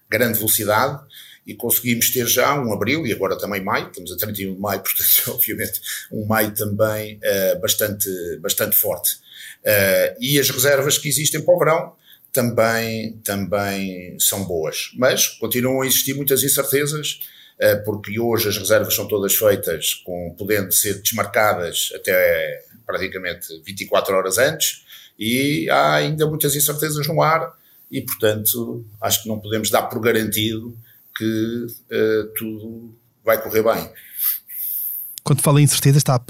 grande 0.09 0.37
velocidade 0.37 1.01
e 1.47 1.55
conseguimos 1.55 2.09
ter 2.09 2.27
já 2.27 2.59
um 2.59 2.73
abril 2.73 3.07
e 3.07 3.13
agora 3.13 3.37
também 3.37 3.63
maio, 3.63 3.87
estamos 3.87 4.11
a 4.11 4.17
31 4.17 4.53
de 4.53 4.59
maio, 4.59 4.81
portanto, 4.83 5.31
obviamente, 5.31 5.79
um 6.11 6.25
maio 6.25 6.53
também 6.53 7.21
uh, 7.23 7.61
bastante, 7.61 8.09
bastante 8.41 8.75
forte. 8.75 9.15
Uh, 9.63 10.17
e 10.19 10.37
as 10.41 10.49
reservas 10.49 10.97
que 10.97 11.07
existem 11.07 11.39
para 11.39 11.55
o 11.55 11.57
verão 11.57 11.95
também, 12.35 13.13
também 13.23 14.19
são 14.19 14.43
boas. 14.43 14.91
Mas 14.95 15.27
continuam 15.27 15.81
a 15.81 15.87
existir 15.87 16.13
muitas 16.13 16.43
incertezas, 16.43 17.21
eh, 17.57 17.77
porque 17.77 18.19
hoje 18.19 18.49
as 18.49 18.57
reservas 18.57 18.93
são 18.93 19.07
todas 19.07 19.33
feitas 19.33 19.93
com 20.05 20.35
podendo 20.37 20.73
ser 20.73 21.01
desmarcadas 21.01 21.93
até 21.95 22.65
praticamente 22.85 23.47
24 23.65 24.13
horas 24.13 24.37
antes, 24.37 24.83
e 25.17 25.69
há 25.69 25.95
ainda 25.95 26.27
muitas 26.27 26.55
incertezas 26.55 27.07
no 27.07 27.21
ar, 27.21 27.53
e 27.89 28.01
portanto 28.01 28.85
acho 28.99 29.23
que 29.23 29.29
não 29.29 29.39
podemos 29.39 29.69
dar 29.69 29.83
por 29.83 30.01
garantido 30.01 30.77
que 31.17 31.65
uh, 31.65 32.27
tudo 32.37 32.93
vai 33.23 33.41
correr 33.41 33.63
bem. 33.63 33.89
Quando 35.23 35.41
fala 35.41 35.61
em 35.61 35.63
incerteza, 35.63 35.97
está, 35.97 36.21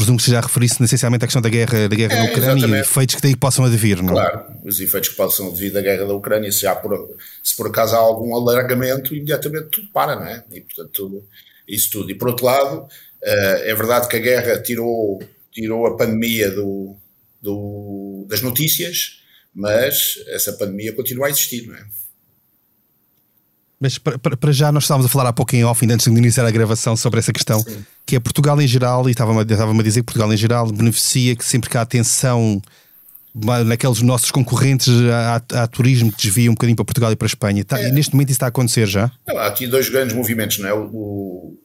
presumo 0.00 0.18
que 0.18 0.30
já 0.30 0.40
referisse 0.40 0.82
essencialmente 0.82 1.24
à 1.24 1.28
questão 1.28 1.42
da 1.42 1.48
guerra, 1.50 1.86
da 1.86 1.94
guerra 1.94 2.14
é, 2.14 2.16
na 2.16 2.24
Ucrânia 2.24 2.52
exatamente. 2.52 2.78
e 2.78 2.80
efeitos 2.80 3.14
que 3.16 3.22
daí 3.22 3.36
possam 3.36 3.64
advir, 3.66 4.02
não 4.02 4.18
é? 4.18 4.30
Claro, 4.30 4.44
os 4.64 4.80
efeitos 4.80 5.10
que 5.10 5.16
possam 5.16 5.48
advir 5.48 5.72
da 5.72 5.82
guerra 5.82 6.06
da 6.06 6.14
Ucrânia, 6.14 6.50
se, 6.50 6.66
por, 6.76 7.16
se 7.42 7.54
por 7.54 7.66
acaso 7.66 7.94
há 7.94 7.98
algum 7.98 8.34
alargamento, 8.34 9.14
imediatamente 9.14 9.68
tudo 9.68 9.88
para, 9.92 10.16
não 10.16 10.26
é? 10.26 10.42
E 10.52 10.62
portanto, 10.62 10.90
tudo, 10.90 11.24
isso 11.68 11.90
tudo. 11.90 12.10
E 12.10 12.14
por 12.14 12.28
outro 12.28 12.46
lado, 12.46 12.88
eh, 13.22 13.70
é 13.70 13.74
verdade 13.74 14.08
que 14.08 14.16
a 14.16 14.20
guerra 14.20 14.58
tirou, 14.62 15.22
tirou 15.52 15.86
a 15.86 15.96
pandemia 15.96 16.50
do, 16.50 16.96
do, 17.42 18.24
das 18.26 18.40
notícias, 18.40 19.20
mas 19.54 20.18
essa 20.28 20.54
pandemia 20.54 20.94
continua 20.94 21.26
a 21.26 21.30
existir, 21.30 21.66
não 21.66 21.74
é? 21.74 21.84
Mas 23.80 23.96
para, 23.96 24.52
já 24.52 24.70
nós 24.70 24.84
estávamos 24.84 25.06
a 25.06 25.08
falar 25.08 25.30
há 25.30 25.32
pouco 25.32 25.56
em 25.56 25.64
off, 25.64 25.82
ainda 25.82 25.94
antes 25.94 26.04
de 26.04 26.16
iniciar 26.16 26.44
a 26.44 26.50
gravação, 26.50 26.94
sobre 26.96 27.18
essa 27.18 27.32
questão, 27.32 27.60
Sim. 27.60 27.82
que 28.04 28.14
é 28.14 28.20
Portugal 28.20 28.60
em 28.60 28.66
geral, 28.66 29.08
e 29.08 29.12
estava-me 29.12 29.40
estava 29.40 29.72
a 29.72 29.82
dizer 29.82 30.00
que 30.00 30.06
Portugal 30.06 30.30
em 30.30 30.36
geral 30.36 30.70
beneficia 30.70 31.34
que 31.34 31.42
sempre 31.42 31.70
que 31.70 31.78
há 31.78 31.80
atenção 31.80 32.60
naqueles 33.64 34.02
nossos 34.02 34.30
concorrentes 34.30 34.88
há, 35.10 35.62
há, 35.62 35.66
turismo 35.66 36.12
que 36.12 36.20
desvia 36.20 36.50
um 36.50 36.54
bocadinho 36.54 36.76
para 36.76 36.84
Portugal 36.84 37.12
e 37.12 37.16
para 37.16 37.26
a 37.26 37.28
Espanha. 37.28 37.62
Está, 37.62 37.80
é. 37.80 37.88
E 37.88 37.92
neste 37.92 38.12
momento 38.12 38.28
isso 38.28 38.36
está 38.36 38.46
a 38.46 38.48
acontecer 38.50 38.86
já? 38.86 39.10
há 39.28 39.46
aqui 39.46 39.66
dois 39.66 39.88
grandes 39.88 40.14
movimentos, 40.14 40.58
não 40.58 40.68
é? 40.68 40.74
O, 40.74 40.84
o, 40.84 41.58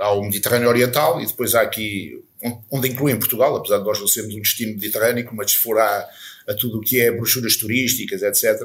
há 0.00 0.12
o 0.12 0.22
Mediterrâneo 0.24 0.68
Oriental 0.68 1.20
e 1.20 1.26
depois 1.26 1.54
há 1.54 1.60
aqui, 1.60 2.20
onde 2.68 2.88
incluem 2.88 3.16
Portugal, 3.16 3.54
apesar 3.54 3.78
de 3.78 3.84
nós 3.84 4.00
não 4.00 4.08
sermos 4.08 4.34
um 4.34 4.40
destino 4.40 4.72
mediterrâneo, 4.72 5.28
mas 5.32 5.52
se 5.52 5.58
for 5.58 5.78
a, 5.78 6.08
a 6.48 6.54
tudo 6.54 6.78
o 6.78 6.80
que 6.80 7.00
é 7.00 7.12
brochuras 7.12 7.56
turísticas, 7.56 8.22
etc., 8.22 8.60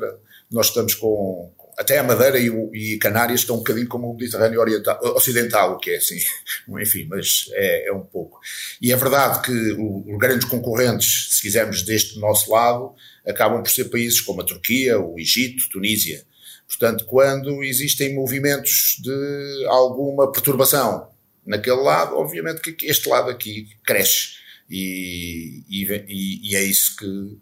nós 0.49 0.67
estamos 0.67 0.95
com, 0.95 1.51
até 1.79 1.97
a 1.97 2.03
Madeira 2.03 2.37
e, 2.37 2.49
o, 2.49 2.75
e, 2.75 2.97
Canárias 2.97 3.39
estão 3.39 3.55
um 3.55 3.59
bocadinho 3.59 3.87
como 3.87 4.11
o 4.11 4.13
Mediterrâneo 4.13 4.59
Oriental, 4.59 4.99
Ocidental, 5.15 5.77
que 5.77 5.91
é 5.91 5.95
assim, 5.95 6.19
enfim, 6.77 7.07
mas 7.09 7.49
é, 7.53 7.87
é 7.87 7.93
um 7.93 8.01
pouco. 8.01 8.37
E 8.81 8.91
é 8.91 8.95
verdade 8.97 9.41
que 9.41 9.71
os 9.71 10.17
grandes 10.19 10.45
concorrentes, 10.49 11.29
se 11.31 11.41
quisermos, 11.41 11.81
deste 11.83 12.19
nosso 12.19 12.51
lado, 12.51 12.93
acabam 13.25 13.63
por 13.63 13.71
ser 13.71 13.85
países 13.85 14.19
como 14.19 14.41
a 14.41 14.43
Turquia, 14.43 14.99
o 14.99 15.17
Egito, 15.17 15.69
Tunísia. 15.69 16.25
Portanto, 16.67 17.05
quando 17.05 17.63
existem 17.63 18.13
movimentos 18.13 18.97
de 19.01 19.65
alguma 19.67 20.29
perturbação 20.33 21.07
naquele 21.45 21.77
lado, 21.77 22.17
obviamente 22.17 22.59
que 22.59 22.85
este 22.85 23.07
lado 23.07 23.29
aqui 23.29 23.69
cresce. 23.85 24.37
E, 24.69 25.63
e, 25.69 26.51
e 26.51 26.55
é 26.57 26.61
isso 26.61 26.95
que 26.97 27.37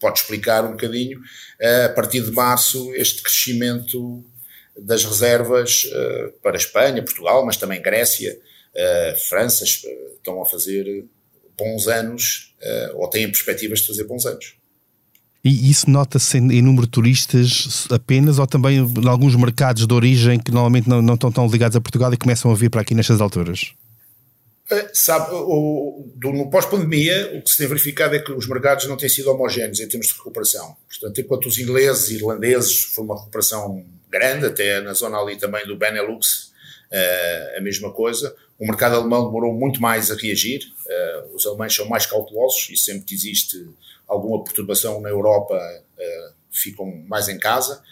pode 0.00 0.20
explicar 0.20 0.64
um 0.64 0.72
bocadinho, 0.72 1.20
eh, 1.60 1.84
a 1.84 1.88
partir 1.88 2.22
de 2.22 2.30
março, 2.30 2.92
este 2.94 3.22
crescimento 3.22 4.24
das 4.78 5.04
reservas 5.04 5.88
eh, 5.90 6.32
para 6.42 6.56
Espanha, 6.56 7.02
Portugal, 7.02 7.44
mas 7.46 7.56
também 7.56 7.80
Grécia, 7.80 8.38
eh, 8.74 9.16
França, 9.28 9.64
estão 9.64 10.40
a 10.42 10.46
fazer 10.46 11.04
bons 11.58 11.88
anos, 11.88 12.54
ou 12.96 13.08
têm 13.08 13.26
perspectivas 13.28 13.80
de 13.80 13.86
fazer 13.86 14.04
bons 14.04 14.26
anos. 14.26 14.54
E 15.42 15.70
isso 15.70 15.88
nota-se 15.88 16.36
em 16.36 16.60
número 16.60 16.86
de 16.86 16.90
turistas 16.90 17.86
apenas 17.90 18.38
ou 18.38 18.46
também 18.46 18.78
em 18.78 19.08
alguns 19.08 19.36
mercados 19.36 19.86
de 19.86 19.94
origem 19.94 20.38
que 20.40 20.50
normalmente 20.50 20.88
não, 20.88 21.00
não 21.00 21.14
estão 21.14 21.30
tão 21.30 21.46
ligados 21.46 21.76
a 21.76 21.80
Portugal 21.80 22.12
e 22.12 22.16
começam 22.16 22.50
a 22.50 22.54
vir 22.54 22.68
para 22.68 22.80
aqui 22.80 22.94
nestas 22.94 23.20
alturas? 23.20 23.72
Eh, 24.68 24.90
sabe, 24.92 25.32
o, 25.32 26.10
do, 26.16 26.32
no 26.32 26.50
pós-pandemia, 26.50 27.36
o 27.36 27.42
que 27.42 27.50
se 27.50 27.56
tem 27.56 27.68
verificado 27.68 28.16
é 28.16 28.18
que 28.18 28.32
os 28.32 28.48
mercados 28.48 28.86
não 28.86 28.96
têm 28.96 29.08
sido 29.08 29.30
homogéneos 29.30 29.78
em 29.78 29.86
termos 29.86 30.08
de 30.08 30.14
recuperação. 30.14 30.76
Portanto, 30.88 31.20
enquanto 31.20 31.46
os 31.46 31.58
ingleses 31.58 32.10
e 32.10 32.16
irlandeses 32.16 32.82
foi 32.82 33.04
uma 33.04 33.16
recuperação 33.16 33.84
grande, 34.10 34.46
até 34.46 34.80
na 34.80 34.92
zona 34.92 35.18
ali 35.18 35.36
também 35.36 35.64
do 35.66 35.76
Benelux, 35.76 36.52
uh, 36.90 37.58
a 37.58 37.60
mesma 37.60 37.92
coisa. 37.92 38.34
O 38.58 38.66
mercado 38.66 38.96
alemão 38.96 39.26
demorou 39.26 39.52
muito 39.52 39.80
mais 39.80 40.10
a 40.10 40.14
reagir. 40.14 40.62
Uh, 40.86 41.36
os 41.36 41.46
alemães 41.46 41.74
são 41.74 41.86
mais 41.86 42.06
cautelosos 42.06 42.68
e 42.70 42.76
sempre 42.76 43.04
que 43.04 43.14
existe 43.14 43.68
alguma 44.08 44.42
perturbação 44.42 45.00
na 45.00 45.08
Europa, 45.08 45.54
uh, 45.54 46.32
ficam 46.50 46.86
mais 47.06 47.28
em 47.28 47.38
casa 47.38 47.82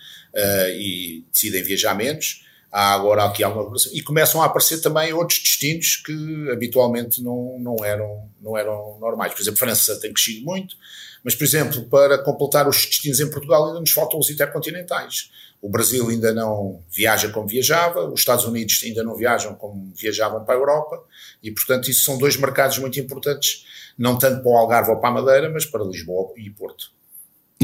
e 0.76 1.22
decidem 1.32 1.62
viajar 1.62 1.94
menos 1.94 2.43
há 2.74 2.92
agora 2.92 3.22
aqui 3.22 3.44
alguma 3.44 3.76
e 3.92 4.02
começam 4.02 4.42
a 4.42 4.46
aparecer 4.46 4.80
também 4.80 5.12
outros 5.12 5.38
destinos 5.38 6.02
que 6.04 6.50
habitualmente 6.50 7.22
não, 7.22 7.56
não, 7.60 7.84
eram, 7.84 8.28
não 8.42 8.58
eram 8.58 8.98
normais. 8.98 9.32
Por 9.32 9.40
exemplo, 9.40 9.60
França 9.60 9.94
tem 10.00 10.12
crescido 10.12 10.44
muito, 10.44 10.74
mas, 11.22 11.36
por 11.36 11.44
exemplo, 11.44 11.84
para 11.84 12.18
completar 12.18 12.68
os 12.68 12.84
destinos 12.84 13.20
em 13.20 13.30
Portugal 13.30 13.68
ainda 13.68 13.78
nos 13.78 13.92
faltam 13.92 14.18
os 14.18 14.28
intercontinentais. 14.28 15.30
O 15.62 15.68
Brasil 15.68 16.08
ainda 16.08 16.34
não 16.34 16.82
viaja 16.90 17.30
como 17.30 17.46
viajava, 17.46 18.10
os 18.10 18.18
Estados 18.18 18.44
Unidos 18.44 18.82
ainda 18.84 19.04
não 19.04 19.14
viajam 19.14 19.54
como 19.54 19.92
viajavam 19.94 20.44
para 20.44 20.56
a 20.56 20.58
Europa, 20.58 21.00
e, 21.40 21.52
portanto, 21.52 21.88
isso 21.88 22.04
são 22.04 22.18
dois 22.18 22.36
mercados 22.36 22.76
muito 22.78 22.98
importantes, 22.98 23.64
não 23.96 24.18
tanto 24.18 24.42
para 24.42 24.50
o 24.50 24.56
Algarve 24.56 24.90
ou 24.90 24.98
para 24.98 25.10
a 25.10 25.12
Madeira, 25.12 25.48
mas 25.48 25.64
para 25.64 25.84
Lisboa 25.84 26.34
e 26.36 26.50
Porto. 26.50 26.93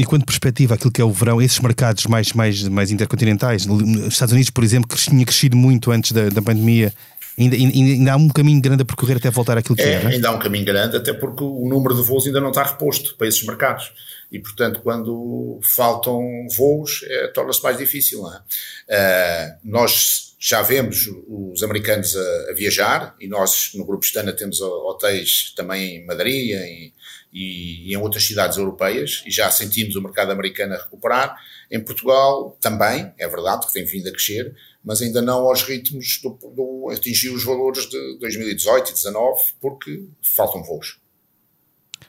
E 0.01 0.03
quando 0.03 0.25
perspectiva 0.25 0.73
aquilo 0.73 0.91
que 0.91 0.99
é 0.99 1.05
o 1.05 1.11
verão, 1.11 1.39
esses 1.39 1.59
mercados 1.59 2.07
mais, 2.07 2.33
mais, 2.33 2.67
mais 2.67 2.89
intercontinentais, 2.89 3.67
nos 3.67 4.07
Estados 4.13 4.33
Unidos, 4.33 4.49
por 4.49 4.63
exemplo, 4.63 4.89
que 4.89 4.97
tinha 4.97 5.23
crescido 5.23 5.55
muito 5.55 5.91
antes 5.91 6.11
da, 6.11 6.27
da 6.27 6.41
pandemia, 6.41 6.91
ainda, 7.37 7.55
ainda, 7.55 7.75
ainda, 7.75 8.13
há 8.13 8.15
um 8.15 8.27
caminho 8.27 8.59
grande 8.59 8.81
a 8.81 8.85
percorrer 8.85 9.17
até 9.17 9.29
voltar 9.29 9.59
àquilo 9.59 9.75
que 9.75 9.83
é, 9.83 9.93
era? 9.93 10.09
Ainda 10.09 10.29
há 10.29 10.31
um 10.31 10.39
caminho 10.39 10.65
grande, 10.65 10.97
até 10.97 11.13
porque 11.13 11.43
o 11.43 11.69
número 11.69 11.93
de 11.93 12.01
voos 12.01 12.25
ainda 12.25 12.41
não 12.41 12.49
está 12.49 12.63
reposto 12.63 13.15
para 13.15 13.27
esses 13.27 13.43
mercados. 13.45 13.93
E, 14.31 14.39
portanto, 14.39 14.79
quando 14.81 15.59
faltam 15.61 16.47
voos, 16.57 17.05
é, 17.05 17.27
torna-se 17.27 17.61
mais 17.61 17.77
difícil. 17.77 18.23
É? 18.27 19.51
Uh, 19.53 19.57
nós 19.63 20.33
já 20.39 20.63
vemos 20.63 21.07
os 21.27 21.61
americanos 21.61 22.15
a, 22.15 22.49
a, 22.49 22.53
viajar 22.55 23.15
e 23.19 23.27
nós, 23.27 23.73
no 23.75 23.85
Grupo 23.85 24.03
Stana, 24.03 24.33
temos 24.33 24.59
hotéis 24.61 25.53
também 25.55 25.97
em 25.97 26.05
Madrid, 26.07 26.55
em 26.55 26.91
e, 27.31 27.93
em 27.93 27.97
outras 27.97 28.23
cidades 28.23 28.57
europeias, 28.57 29.23
e 29.25 29.31
já 29.31 29.49
sentimos 29.49 29.95
o 29.95 30.01
mercado 30.01 30.31
americano 30.31 30.73
a 30.73 30.77
recuperar. 30.77 31.35
Em 31.69 31.79
Portugal 31.79 32.57
também, 32.59 33.11
é 33.17 33.27
verdade 33.27 33.67
que 33.67 33.73
tem 33.73 33.85
vindo 33.85 34.09
a 34.09 34.11
crescer, 34.11 34.53
mas 34.83 35.01
ainda 35.01 35.21
não 35.21 35.47
aos 35.47 35.63
ritmos 35.63 36.19
do, 36.21 36.37
do 36.53 36.89
atingir 36.91 37.29
os 37.29 37.43
valores 37.43 37.87
de 37.89 38.17
2018 38.19 38.89
e 38.89 38.91
2019, 38.91 39.41
porque 39.61 40.03
faltam 40.21 40.63
voos. 40.63 40.97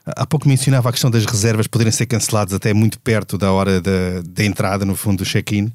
Há 0.05 0.25
pouco 0.25 0.49
mencionava 0.49 0.89
a 0.89 0.91
questão 0.91 1.09
das 1.09 1.25
reservas 1.25 1.65
poderem 1.65 1.91
ser 1.91 2.05
canceladas 2.05 2.53
até 2.53 2.73
muito 2.73 2.99
perto 2.99 3.37
da 3.37 3.53
hora 3.53 3.79
da, 3.79 4.21
da 4.25 4.43
entrada, 4.43 4.83
no 4.83 4.95
fundo, 4.95 5.19
do 5.19 5.25
check-in. 5.25 5.71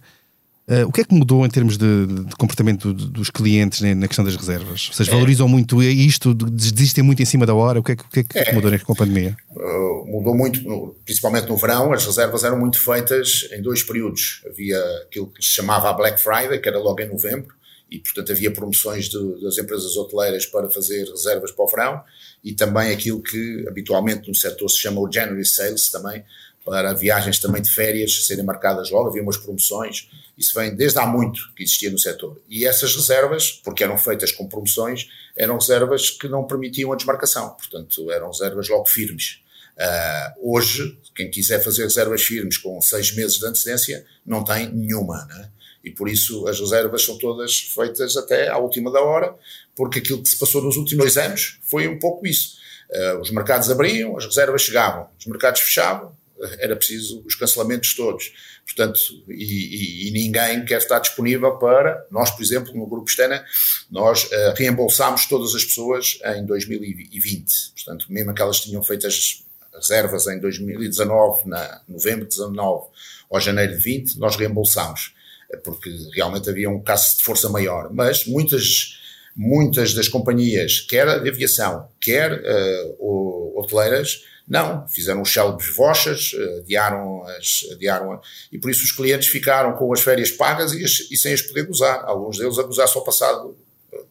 Uh, 0.69 0.87
o 0.87 0.93
que 0.93 1.01
é 1.01 1.05
que 1.05 1.15
mudou 1.15 1.47
em 1.47 1.49
termos 1.49 1.79
de, 1.79 2.07
de 2.07 2.37
comportamento 2.37 2.93
dos 2.93 3.31
clientes 3.31 3.81
né, 3.81 3.95
na 3.95 4.07
questão 4.07 4.23
das 4.23 4.37
reservas? 4.37 4.91
Vocês 4.93 5.09
é. 5.09 5.11
valorizam 5.11 5.49
muito 5.49 5.83
isto, 5.83 6.35
desistem 6.35 7.03
muito 7.03 7.23
em 7.23 7.25
cima 7.25 7.47
da 7.47 7.55
hora? 7.55 7.81
O 7.81 7.83
que 7.83 7.93
é, 7.93 7.95
o 7.95 8.11
que, 8.11 8.21
é 8.21 8.23
que 8.23 8.39
é. 8.39 8.53
mudou 8.53 8.71
com 8.81 8.93
a 8.93 8.97
pandemia? 8.97 9.35
Uh, 9.51 10.07
mudou 10.07 10.37
muito, 10.37 10.95
principalmente 11.07 11.49
no 11.49 11.57
verão, 11.57 11.91
as 11.95 12.05
reservas 12.05 12.45
eram 12.45 12.59
muito 12.59 12.79
feitas 12.79 13.49
em 13.51 13.63
dois 13.63 13.83
períodos. 13.83 14.43
Havia 14.47 14.79
aquilo 15.07 15.29
que 15.29 15.43
se 15.43 15.53
chamava 15.53 15.89
a 15.89 15.93
Black 15.95 16.23
Friday, 16.23 16.61
que 16.61 16.69
era 16.69 16.79
logo 16.79 17.01
em 17.01 17.09
novembro, 17.09 17.55
e 17.91 17.99
portanto 17.99 18.33
havia 18.33 18.51
promoções 18.51 19.09
de, 19.09 19.41
das 19.41 19.57
empresas 19.57 19.97
hoteleiras 19.97 20.45
para 20.45 20.69
fazer 20.69 21.09
reservas 21.09 21.51
para 21.51 21.65
o 21.65 21.69
verão, 21.69 22.03
e 22.45 22.53
também 22.53 22.93
aquilo 22.93 23.23
que 23.23 23.65
habitualmente 23.67 24.29
no 24.29 24.35
setor 24.35 24.69
se 24.69 24.79
chama 24.79 25.01
o 25.01 25.11
January 25.11 25.47
Sales 25.47 25.89
também, 25.89 26.23
para 26.69 26.93
viagens 26.93 27.39
também 27.39 27.63
de 27.63 27.71
férias 27.71 28.27
serem 28.27 28.45
marcadas 28.45 28.91
logo, 28.91 29.09
havia 29.09 29.23
umas 29.23 29.37
promoções 29.37 30.09
isso 30.39 30.55
vem 30.55 30.73
desde 30.73 31.01
há 31.01 31.07
muito 31.07 31.53
que 31.57 31.65
existia 31.65 31.91
no 31.91 31.99
setor. 31.99 32.41
E 32.49 32.65
essas 32.65 32.95
reservas, 32.95 33.51
porque 33.51 33.83
eram 33.83 33.99
feitas 33.99 34.31
com 34.31 34.49
promoções, 34.49 35.09
eram 35.37 35.59
reservas 35.59 36.11
que 36.11 36.29
não 36.29 36.47
permitiam 36.47 36.93
a 36.93 36.97
desmarcação. 36.97 37.51
Portanto, 37.51 38.09
eram 38.13 38.31
reservas 38.31 38.69
logo 38.69 38.87
firmes. 38.87 39.41
Uh, 39.77 40.55
hoje, 40.55 40.97
quem 41.15 41.29
quiser 41.29 41.63
fazer 41.63 41.83
reservas 41.83 42.23
firmes 42.23 42.57
com 42.57 42.81
seis 42.81 43.13
meses 43.13 43.39
de 43.39 43.47
antecedência, 43.47 44.07
não 44.25 44.45
tem 44.45 44.73
nenhuma. 44.73 45.25
Né? 45.27 45.51
E 45.83 45.91
por 45.91 46.09
isso 46.09 46.47
as 46.47 46.61
reservas 46.61 47.05
são 47.05 47.19
todas 47.19 47.59
feitas 47.59 48.17
até 48.17 48.49
à 48.49 48.59
última 48.59 48.93
da 48.93 49.01
hora, 49.01 49.35
porque 49.75 49.99
aquilo 49.99 50.23
que 50.23 50.29
se 50.29 50.39
passou 50.39 50.63
nos 50.63 50.77
últimos 50.77 51.03
dois 51.03 51.17
anos 51.17 51.59
foi 51.63 51.89
um 51.89 51.99
pouco 51.99 52.25
isso. 52.25 52.59
Uh, 52.91 53.21
os 53.21 53.33
mercados 53.33 53.69
abriam, 53.71 54.17
as 54.17 54.25
reservas 54.25 54.63
chegavam, 54.63 55.09
os 55.19 55.27
mercados 55.27 55.61
fechavam, 55.63 56.17
era 56.59 56.77
preciso 56.77 57.23
os 57.27 57.35
cancelamentos 57.35 57.95
todos. 57.95 58.33
Portanto, 58.65 59.01
e, 59.29 59.35
e, 59.35 60.09
e, 60.09 60.11
ninguém 60.11 60.65
quer 60.65 60.79
estar 60.79 60.99
disponível 60.99 61.57
para, 61.59 62.07
nós, 62.11 62.31
por 62.31 62.43
exemplo, 62.43 62.75
no 62.75 62.87
Grupo 62.87 63.09
Estena, 63.09 63.45
nós 63.91 64.25
uh, 64.25 64.55
reembolsámos 64.57 65.27
todas 65.27 65.55
as 65.55 65.65
pessoas 65.65 66.19
em 66.37 66.45
2020. 66.45 67.73
Portanto, 67.75 68.07
mesmo 68.11 68.31
aquelas 68.31 68.61
que 68.61 68.69
tinham 68.69 68.83
feito 68.83 69.07
as 69.07 69.43
reservas 69.75 70.27
em 70.27 70.39
2019, 70.39 71.49
na 71.49 71.81
novembro 71.89 72.25
de 72.25 72.37
19 72.37 72.89
ou 73.31 73.41
janeiro 73.41 73.77
de 73.77 73.83
20, 73.83 74.19
nós 74.19 74.37
reembolsámos, 74.37 75.15
eh, 75.53 75.57
porque 75.59 75.91
realmente 76.15 76.51
havia 76.51 76.69
um 76.69 76.81
caso 76.81 77.17
de 77.17 77.23
força 77.23 77.49
maior. 77.49 77.93
Mas 77.93 78.27
muitas, 78.27 78.99
muitas 79.35 79.95
das 79.95 80.09
companhias, 80.09 80.81
quer 80.81 81.23
de 81.23 81.29
aviação, 81.29 81.89
quer 82.01 82.33
uh, 82.33 83.59
hoteleiras, 83.59 84.25
não, 84.49 84.89
fizeram 84.89 85.21
os 85.21 85.31
célebres 85.31 85.75
vochas, 85.77 86.33
eh, 86.35 86.59
adiaram 86.61 87.23
as, 87.27 87.67
adiaram, 87.71 88.19
e 88.51 88.59
por 88.59 88.71
isso 88.71 88.83
os 88.83 88.93
clientes 88.93 89.29
ficaram 89.29 89.75
com 89.75 89.93
as 89.93 90.01
férias 90.01 90.31
pagas 90.31 90.73
e, 90.73 90.83
as, 90.83 91.01
e 91.11 91.17
sem 91.19 91.35
as 91.35 91.43
poder 91.43 91.67
gozar. 91.67 92.03
Alguns 92.07 92.39
deles 92.39 92.59
a 92.59 92.63
gozar 92.63 92.89
só 92.89 93.01
passado 93.01 93.55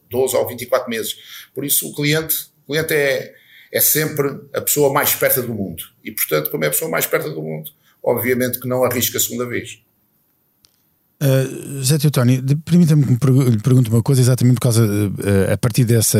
12 0.08 0.36
ou 0.36 0.46
24 0.46 0.88
meses. 0.88 1.16
Por 1.52 1.64
isso 1.64 1.88
o 1.88 1.94
cliente, 1.94 2.46
o 2.66 2.72
cliente 2.72 2.94
é, 2.94 3.34
é 3.72 3.80
sempre 3.80 4.28
a 4.54 4.60
pessoa 4.60 4.92
mais 4.92 5.08
esperta 5.08 5.42
do 5.42 5.52
mundo. 5.52 5.82
E 6.04 6.12
portanto, 6.12 6.50
como 6.50 6.64
é 6.64 6.68
a 6.68 6.70
pessoa 6.70 6.88
mais 6.88 7.04
esperta 7.04 7.28
do 7.30 7.42
mundo, 7.42 7.72
obviamente 8.00 8.60
que 8.60 8.68
não 8.68 8.84
arrisca 8.84 9.18
a 9.18 9.20
segunda 9.20 9.44
vez. 9.44 9.80
Uh, 11.20 11.78
José 11.78 11.98
Teotónio, 11.98 12.44
permita-me 12.64 13.04
que 13.04 13.10
lhe 13.10 13.58
pergunte 13.58 13.90
uma 13.90 14.04
coisa 14.04 14.20
exatamente 14.20 14.54
por 14.54 14.60
causa, 14.60 14.84
uh, 14.86 15.52
a 15.52 15.56
partir 15.58 15.84
dessa 15.84 16.16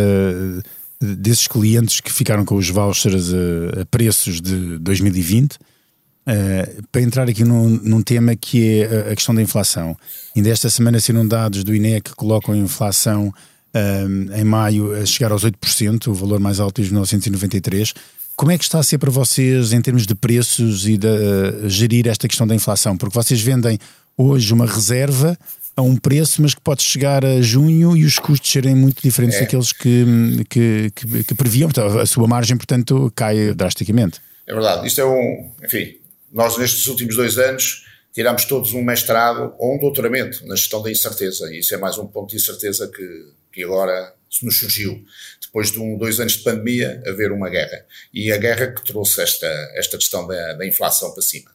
desses 1.01 1.47
clientes 1.47 2.01
que 2.01 2.13
ficaram 2.13 2.45
com 2.45 2.57
os 2.57 2.69
vouchers 2.69 3.33
a, 3.33 3.83
a 3.83 3.87
preços 3.87 4.41
de 4.41 4.79
2020. 4.79 5.55
Uh, 5.55 6.83
para 6.93 7.01
entrar 7.01 7.27
aqui 7.27 7.43
num, 7.43 7.69
num, 7.71 8.03
tema 8.03 8.37
que 8.37 8.83
é 8.83 9.13
a 9.13 9.15
questão 9.15 9.35
da 9.35 9.41
inflação. 9.41 9.97
Ainda 10.37 10.51
esta 10.51 10.69
semana 10.69 11.01
saíram 11.01 11.27
dados 11.27 11.65
do 11.65 11.75
INE 11.75 12.03
que 12.03 12.15
colocam 12.15 12.53
a 12.53 12.57
inflação 12.57 13.33
um, 13.75 14.35
em 14.35 14.45
maio 14.45 14.93
a 14.95 15.07
chegar 15.07 15.33
aos 15.33 15.45
8%, 15.45 16.09
o 16.09 16.15
valor 16.15 16.39
mais 16.39 16.61
alto 16.61 16.77
desde 16.77 16.93
1993. 16.93 17.95
Como 18.37 18.53
é 18.53 18.59
que 18.59 18.65
está 18.65 18.79
a 18.79 18.83
ser 18.83 18.99
para 18.99 19.11
vocês 19.11 19.73
em 19.73 19.81
termos 19.81 20.07
de 20.07 20.15
preços 20.15 20.87
e 20.87 20.99
de 20.99 21.07
uh, 21.07 21.69
gerir 21.69 22.07
esta 22.07 22.29
questão 22.29 22.47
da 22.47 22.55
inflação? 22.55 22.97
Porque 22.97 23.15
vocês 23.15 23.41
vendem 23.41 23.79
hoje 24.17 24.53
uma 24.53 24.67
reserva 24.67 25.39
a 25.79 25.83
um 25.83 25.97
preço, 25.97 26.43
mas 26.43 26.55
que 26.55 26.61
pode 26.61 26.83
chegar 26.83 27.25
a 27.25 27.41
junho 27.41 27.97
e 27.97 28.05
os 28.05 28.19
custos 28.19 28.51
serem 28.51 28.75
muito 28.75 29.01
diferentes 29.01 29.37
é. 29.37 29.43
daqueles 29.43 29.73
que, 29.73 30.05
que, 30.51 30.91
que, 30.91 31.23
que 31.23 31.35
previam. 31.37 31.71
A 32.01 32.05
sua 32.05 32.27
margem, 32.27 32.57
portanto, 32.57 33.13
cai 33.15 33.55
drasticamente. 33.55 34.21
É 34.45 34.53
verdade. 34.53 34.89
Isto 34.89 35.03
é 35.03 35.05
um. 35.05 35.53
Enfim, 35.65 36.01
nós, 36.33 36.59
nestes 36.59 36.85
últimos 36.89 37.15
dois 37.15 37.39
anos, 37.39 37.85
tiramos 38.13 38.45
todos 38.45 38.75
um 38.75 38.83
mestrado 38.83 39.55
ou 39.57 39.77
um 39.77 39.79
doutoramento 39.79 40.45
na 40.49 40.57
gestão 40.57 40.83
da 40.83 40.91
incerteza. 40.91 41.49
E 41.55 41.61
isso 41.61 41.73
é 41.73 41.79
mais 41.79 41.97
um 41.97 42.09
ponto 42.09 42.31
de 42.31 42.37
incerteza 42.37 42.89
que, 42.89 43.33
que 43.53 43.63
agora 43.63 44.13
nos 44.43 44.59
surgiu. 44.59 45.01
Depois 45.41 45.71
de 45.71 45.79
um, 45.79 45.97
dois 45.97 46.19
anos 46.19 46.33
de 46.33 46.43
pandemia, 46.43 47.01
haver 47.07 47.31
uma 47.31 47.49
guerra. 47.49 47.87
E 48.13 48.33
a 48.33 48.37
guerra 48.37 48.73
que 48.73 48.85
trouxe 48.85 49.23
esta, 49.23 49.47
esta 49.77 49.97
questão 49.97 50.27
da, 50.27 50.55
da 50.55 50.67
inflação 50.67 51.13
para 51.13 51.23
cima. 51.23 51.53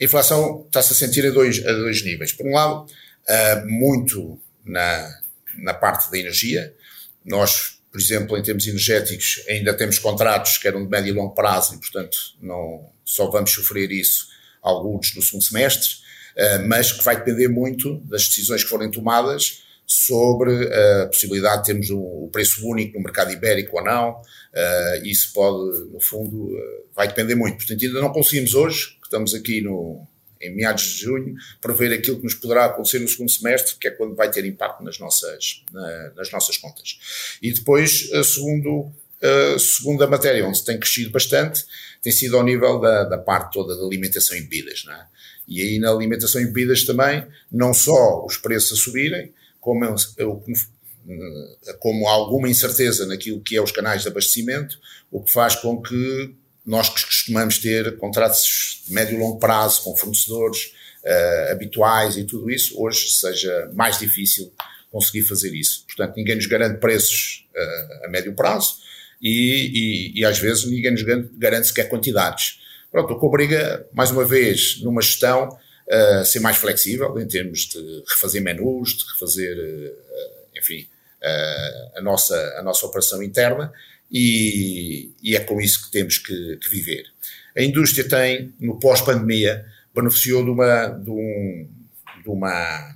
A 0.00 0.04
inflação 0.04 0.64
está-se 0.66 0.94
a 0.94 0.96
sentir 0.96 1.26
a 1.26 1.30
dois, 1.30 1.64
a 1.66 1.72
dois 1.72 2.02
níveis. 2.02 2.32
Por 2.32 2.46
um 2.46 2.54
lado, 2.54 2.86
uh, 3.28 3.70
muito 3.70 4.40
na, 4.64 5.20
na 5.58 5.74
parte 5.74 6.10
da 6.10 6.18
energia. 6.18 6.74
Nós, 7.24 7.80
por 7.90 8.00
exemplo, 8.00 8.36
em 8.36 8.42
termos 8.42 8.66
energéticos, 8.66 9.42
ainda 9.48 9.74
temos 9.74 9.98
contratos 9.98 10.58
que 10.58 10.68
eram 10.68 10.84
de 10.84 10.90
médio 10.90 11.10
e 11.10 11.12
longo 11.12 11.34
prazo 11.34 11.74
e, 11.74 11.78
portanto, 11.78 12.16
não, 12.40 12.90
só 13.04 13.30
vamos 13.30 13.50
sofrer 13.52 13.90
isso 13.90 14.28
alguns 14.62 15.14
no 15.14 15.22
segundo 15.22 15.44
semestre, 15.44 15.88
uh, 16.36 16.66
mas 16.66 16.92
que 16.92 17.04
vai 17.04 17.16
depender 17.16 17.48
muito 17.48 17.98
das 18.00 18.26
decisões 18.28 18.64
que 18.64 18.70
forem 18.70 18.90
tomadas 18.90 19.64
sobre 19.86 20.52
a 20.70 21.06
possibilidade 21.06 21.62
de 21.62 21.66
termos 21.68 21.88
o 21.90 22.28
preço 22.30 22.66
único 22.66 22.98
no 22.98 23.02
mercado 23.02 23.32
ibérico 23.32 23.78
ou 23.78 23.82
não. 23.82 24.20
Isso 25.02 25.32
pode, 25.32 25.90
no 25.90 25.98
fundo, 25.98 26.54
vai 26.94 27.08
depender 27.08 27.34
muito. 27.34 27.56
Portanto, 27.56 27.82
ainda 27.82 27.98
não 27.98 28.12
conseguimos 28.12 28.52
hoje, 28.52 28.98
que 29.00 29.06
estamos 29.06 29.32
aqui 29.32 29.62
no, 29.62 30.06
em 30.40 30.54
meados 30.54 30.84
de 30.84 31.02
junho, 31.02 31.36
prever 31.60 31.92
aquilo 31.92 32.18
que 32.18 32.24
nos 32.24 32.34
poderá 32.34 32.66
acontecer 32.66 32.98
no 32.98 33.08
segundo 33.08 33.30
semestre, 33.30 33.76
que 33.76 33.88
é 33.88 33.90
quando 33.90 34.14
vai 34.14 34.30
ter 34.30 34.44
impacto 34.44 34.82
nas 34.82 34.98
nossas, 34.98 35.64
na, 35.72 36.10
nas 36.16 36.30
nossas 36.30 36.56
contas. 36.56 36.98
E 37.42 37.52
depois, 37.52 38.10
segundo 38.24 38.92
a 39.20 39.58
segunda 39.58 40.06
matéria, 40.06 40.46
onde 40.46 40.64
tem 40.64 40.78
crescido 40.78 41.10
bastante, 41.10 41.64
tem 42.00 42.12
sido 42.12 42.36
ao 42.36 42.44
nível 42.44 42.78
da, 42.78 43.04
da 43.04 43.18
parte 43.18 43.52
toda 43.52 43.76
da 43.76 43.84
alimentação 43.84 44.36
e 44.36 44.42
bebidas. 44.42 44.84
Não 44.84 44.94
é? 44.94 45.06
E 45.46 45.62
aí 45.62 45.78
na 45.78 45.90
alimentação 45.90 46.40
e 46.40 46.46
bebidas 46.46 46.84
também, 46.84 47.26
não 47.50 47.74
só 47.74 48.24
os 48.24 48.36
preços 48.36 48.78
a 48.78 48.82
subirem, 48.82 49.32
como, 49.60 49.96
como 51.80 52.08
alguma 52.08 52.48
incerteza 52.48 53.06
naquilo 53.06 53.40
que 53.40 53.56
é 53.56 53.62
os 53.62 53.72
canais 53.72 54.02
de 54.02 54.08
abastecimento, 54.08 54.78
o 55.10 55.20
que 55.22 55.32
faz 55.32 55.56
com 55.56 55.82
que 55.82 56.34
nós 56.64 56.90
que 56.90 57.04
costumamos 57.04 57.58
ter 57.58 57.96
contratos 57.96 58.67
médio 58.90 59.16
e 59.16 59.18
longo 59.18 59.38
prazo 59.38 59.82
com 59.82 59.96
fornecedores 59.96 60.72
uh, 61.04 61.52
habituais 61.52 62.16
e 62.16 62.24
tudo 62.24 62.50
isso, 62.50 62.80
hoje 62.80 63.10
seja 63.10 63.70
mais 63.74 63.98
difícil 63.98 64.52
conseguir 64.90 65.22
fazer 65.22 65.54
isso. 65.54 65.84
Portanto, 65.86 66.16
ninguém 66.16 66.36
nos 66.36 66.46
garante 66.46 66.78
preços 66.80 67.46
uh, 67.54 68.06
a 68.06 68.08
médio 68.08 68.34
prazo 68.34 68.76
e, 69.20 70.12
e, 70.14 70.20
e, 70.20 70.24
às 70.24 70.38
vezes 70.38 70.64
ninguém 70.64 70.92
nos 70.92 71.02
garante 71.02 71.68
sequer 71.68 71.88
quantidades. 71.88 72.58
Pronto, 72.90 73.12
o 73.12 73.18
que 73.18 73.26
obriga, 73.26 73.86
mais 73.92 74.10
uma 74.10 74.24
vez, 74.24 74.80
numa 74.80 75.02
gestão, 75.02 75.48
uh, 75.48 76.24
ser 76.24 76.40
mais 76.40 76.56
flexível 76.56 77.18
em 77.18 77.26
termos 77.26 77.66
de 77.66 78.04
refazer 78.08 78.42
menus, 78.42 78.96
de 78.96 79.04
refazer, 79.12 79.56
enfim, 80.56 80.88
uh, 81.22 81.98
a, 81.98 82.00
nossa, 82.00 82.36
a 82.58 82.62
nossa 82.62 82.86
operação 82.86 83.22
interna 83.22 83.72
e, 84.10 85.12
e, 85.22 85.36
é 85.36 85.40
com 85.40 85.60
isso 85.60 85.84
que 85.84 85.90
temos 85.90 86.18
que, 86.18 86.56
que 86.56 86.68
viver. 86.70 87.04
A 87.58 87.62
indústria 87.62 88.08
tem, 88.08 88.54
no 88.60 88.78
pós-pandemia, 88.78 89.66
beneficiou 89.92 90.44
de 90.44 90.50
uma, 90.50 90.86
de, 90.86 91.10
um, 91.10 91.68
de, 92.22 92.28
uma, 92.28 92.94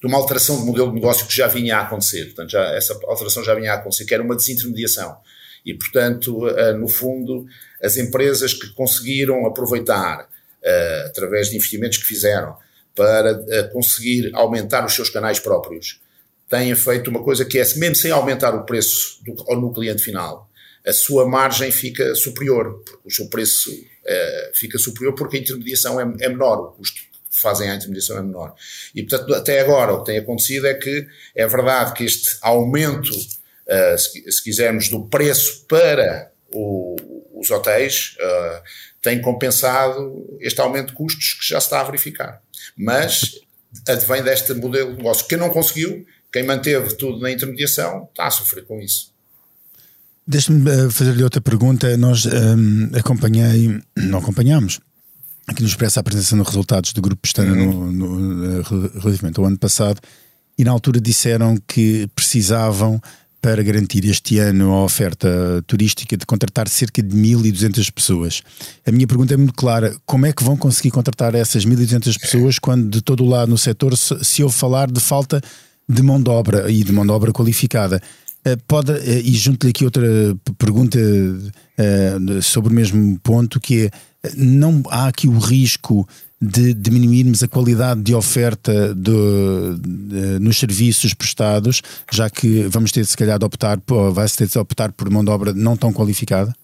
de 0.00 0.06
uma 0.06 0.18
alteração 0.18 0.60
de 0.60 0.66
modelo 0.66 0.88
de 0.88 0.96
negócio 0.96 1.26
que 1.26 1.34
já 1.34 1.46
vinha 1.46 1.78
a 1.78 1.82
acontecer. 1.82 2.26
Portanto, 2.26 2.50
já, 2.50 2.74
essa 2.74 2.92
alteração 3.06 3.42
já 3.42 3.54
vinha 3.54 3.72
a 3.72 3.76
acontecer, 3.76 4.04
que 4.04 4.12
era 4.12 4.22
uma 4.22 4.36
desintermediação. 4.36 5.16
E, 5.64 5.72
portanto, 5.72 6.46
no 6.78 6.88
fundo, 6.88 7.46
as 7.82 7.96
empresas 7.96 8.52
que 8.52 8.68
conseguiram 8.74 9.46
aproveitar 9.46 10.22
uh, 10.22 11.06
através 11.06 11.48
de 11.48 11.56
investimentos 11.56 11.98
que 11.98 12.04
fizeram, 12.04 12.56
para 12.94 13.32
uh, 13.32 13.72
conseguir 13.72 14.30
aumentar 14.34 14.84
os 14.84 14.92
seus 14.92 15.08
canais 15.08 15.38
próprios, 15.38 16.00
têm 16.48 16.74
feito 16.74 17.10
uma 17.10 17.22
coisa 17.22 17.44
que 17.44 17.58
é, 17.58 17.64
mesmo 17.76 17.94
sem 17.94 18.10
aumentar 18.10 18.54
o 18.54 18.64
preço 18.64 19.20
do, 19.24 19.34
no 19.56 19.72
cliente 19.72 20.02
final, 20.02 20.47
a 20.86 20.92
sua 20.92 21.28
margem 21.28 21.70
fica 21.70 22.14
superior, 22.14 22.82
o 23.04 23.10
seu 23.10 23.28
preço 23.28 23.70
uh, 23.72 24.54
fica 24.54 24.78
superior 24.78 25.14
porque 25.14 25.36
a 25.36 25.40
intermediação 25.40 26.00
é, 26.00 26.04
é 26.20 26.28
menor, 26.28 26.58
o 26.60 26.72
custo 26.72 27.00
que 27.30 27.40
fazem 27.40 27.70
a 27.70 27.74
intermediação 27.74 28.18
é 28.18 28.22
menor. 28.22 28.54
E, 28.94 29.02
portanto, 29.02 29.34
até 29.34 29.60
agora 29.60 29.92
o 29.92 30.00
que 30.00 30.06
tem 30.06 30.18
acontecido 30.18 30.66
é 30.66 30.74
que 30.74 31.06
é 31.34 31.46
verdade 31.46 31.92
que 31.94 32.04
este 32.04 32.38
aumento, 32.42 33.10
uh, 33.10 33.98
se, 33.98 34.30
se, 34.30 34.42
quisermos, 34.42 34.88
do 34.88 35.06
preço 35.06 35.64
para 35.66 36.32
o, 36.52 36.96
os 37.34 37.50
hotéis 37.50 38.16
uh, 38.20 38.62
tem 39.00 39.20
compensado 39.20 40.38
este 40.40 40.60
aumento 40.60 40.88
de 40.88 40.94
custos 40.94 41.34
que 41.34 41.48
já 41.48 41.60
se 41.60 41.66
está 41.66 41.80
a 41.80 41.84
verificar. 41.84 42.42
Mas 42.76 43.40
advém 43.86 44.22
deste 44.22 44.54
modelo 44.54 44.92
de 44.92 44.96
negócio. 44.98 45.26
Quem 45.26 45.38
não 45.38 45.50
conseguiu, 45.50 46.06
quem 46.32 46.42
manteve 46.42 46.94
tudo 46.94 47.20
na 47.20 47.30
intermediação, 47.30 48.08
está 48.10 48.26
a 48.26 48.30
sofrer 48.30 48.64
com 48.64 48.80
isso. 48.80 49.12
Deixe-me 50.28 50.70
eh, 50.70 50.90
fazer-lhe 50.90 51.24
outra 51.24 51.40
pergunta. 51.40 51.96
Nós 51.96 52.26
um, 52.26 52.30
ehm, 52.30 52.90
acompanhei, 52.98 53.80
não 53.96 54.18
acompanhamos, 54.18 54.78
aqui 55.46 55.62
no 55.62 55.68
Expresso 55.68 55.98
a 55.98 56.02
apresentação 56.02 56.38
de 56.38 56.44
resultados 56.44 56.92
do 56.92 57.00
Grupo 57.00 57.22
Pestana 57.22 57.50
uhum. 57.50 57.90
no, 57.90 58.20
no, 58.20 58.60
eh, 58.60 58.62
relativamente 59.00 59.40
ao 59.40 59.46
ano 59.46 59.56
passado, 59.56 60.02
e 60.58 60.64
na 60.64 60.70
altura 60.70 61.00
disseram 61.00 61.56
que 61.66 62.10
precisavam 62.14 63.00
para 63.40 63.62
garantir 63.62 64.04
este 64.04 64.38
ano 64.38 64.70
a 64.72 64.84
oferta 64.84 65.64
turística 65.66 66.14
de 66.14 66.26
contratar 66.26 66.68
cerca 66.68 67.02
de 67.02 67.16
1.200 67.16 67.90
pessoas. 67.90 68.42
A 68.86 68.92
minha 68.92 69.06
pergunta 69.06 69.32
é 69.32 69.36
muito 69.38 69.54
clara: 69.54 69.96
como 70.04 70.26
é 70.26 70.32
que 70.32 70.44
vão 70.44 70.58
conseguir 70.58 70.90
contratar 70.90 71.34
essas 71.34 71.64
1.200 71.64 72.20
pessoas 72.20 72.58
quando 72.58 72.90
de 72.90 73.00
todo 73.00 73.24
o 73.24 73.26
lado 73.26 73.48
no 73.48 73.56
setor 73.56 73.96
se 73.96 74.42
ouve 74.42 74.54
falar 74.54 74.90
de 74.90 75.00
falta 75.00 75.40
de 75.88 76.02
mão 76.02 76.22
de 76.22 76.28
obra 76.28 76.70
e 76.70 76.84
de 76.84 76.92
mão 76.92 77.06
de 77.06 77.12
obra 77.12 77.32
qualificada? 77.32 78.02
Eh, 78.44 78.56
pode, 78.66 78.92
eh, 78.92 79.20
e 79.24 79.32
junto-lhe 79.34 79.70
aqui 79.70 79.84
outra 79.84 80.06
pergunta 80.56 80.98
uh, 80.98 82.42
sobre 82.42 82.72
o 82.72 82.74
mesmo 82.74 83.18
ponto, 83.20 83.60
que 83.60 83.86
é, 83.86 83.90
não 84.36 84.82
há 84.88 85.08
aqui 85.08 85.28
o 85.28 85.38
risco 85.38 86.08
de 86.40 86.72
diminuirmos 86.72 87.42
a 87.42 87.48
qualidade 87.48 88.00
de 88.00 88.14
oferta 88.14 88.94
de, 88.94 89.76
de, 89.80 90.38
nos 90.38 90.56
serviços 90.56 91.12
prestados, 91.12 91.82
já 92.12 92.30
que 92.30 92.62
vamos 92.68 92.92
ter 92.92 93.04
se 93.04 93.16
calhar 93.16 93.38
de 93.38 93.44
optar, 93.44 93.80
vai-se 94.12 94.36
ter 94.36 94.46
de 94.46 94.58
optar 94.58 94.92
por 94.92 95.10
mão 95.10 95.24
de 95.24 95.30
obra 95.30 95.52
não 95.52 95.76
tão 95.76 95.92
qualificada? 95.92 96.54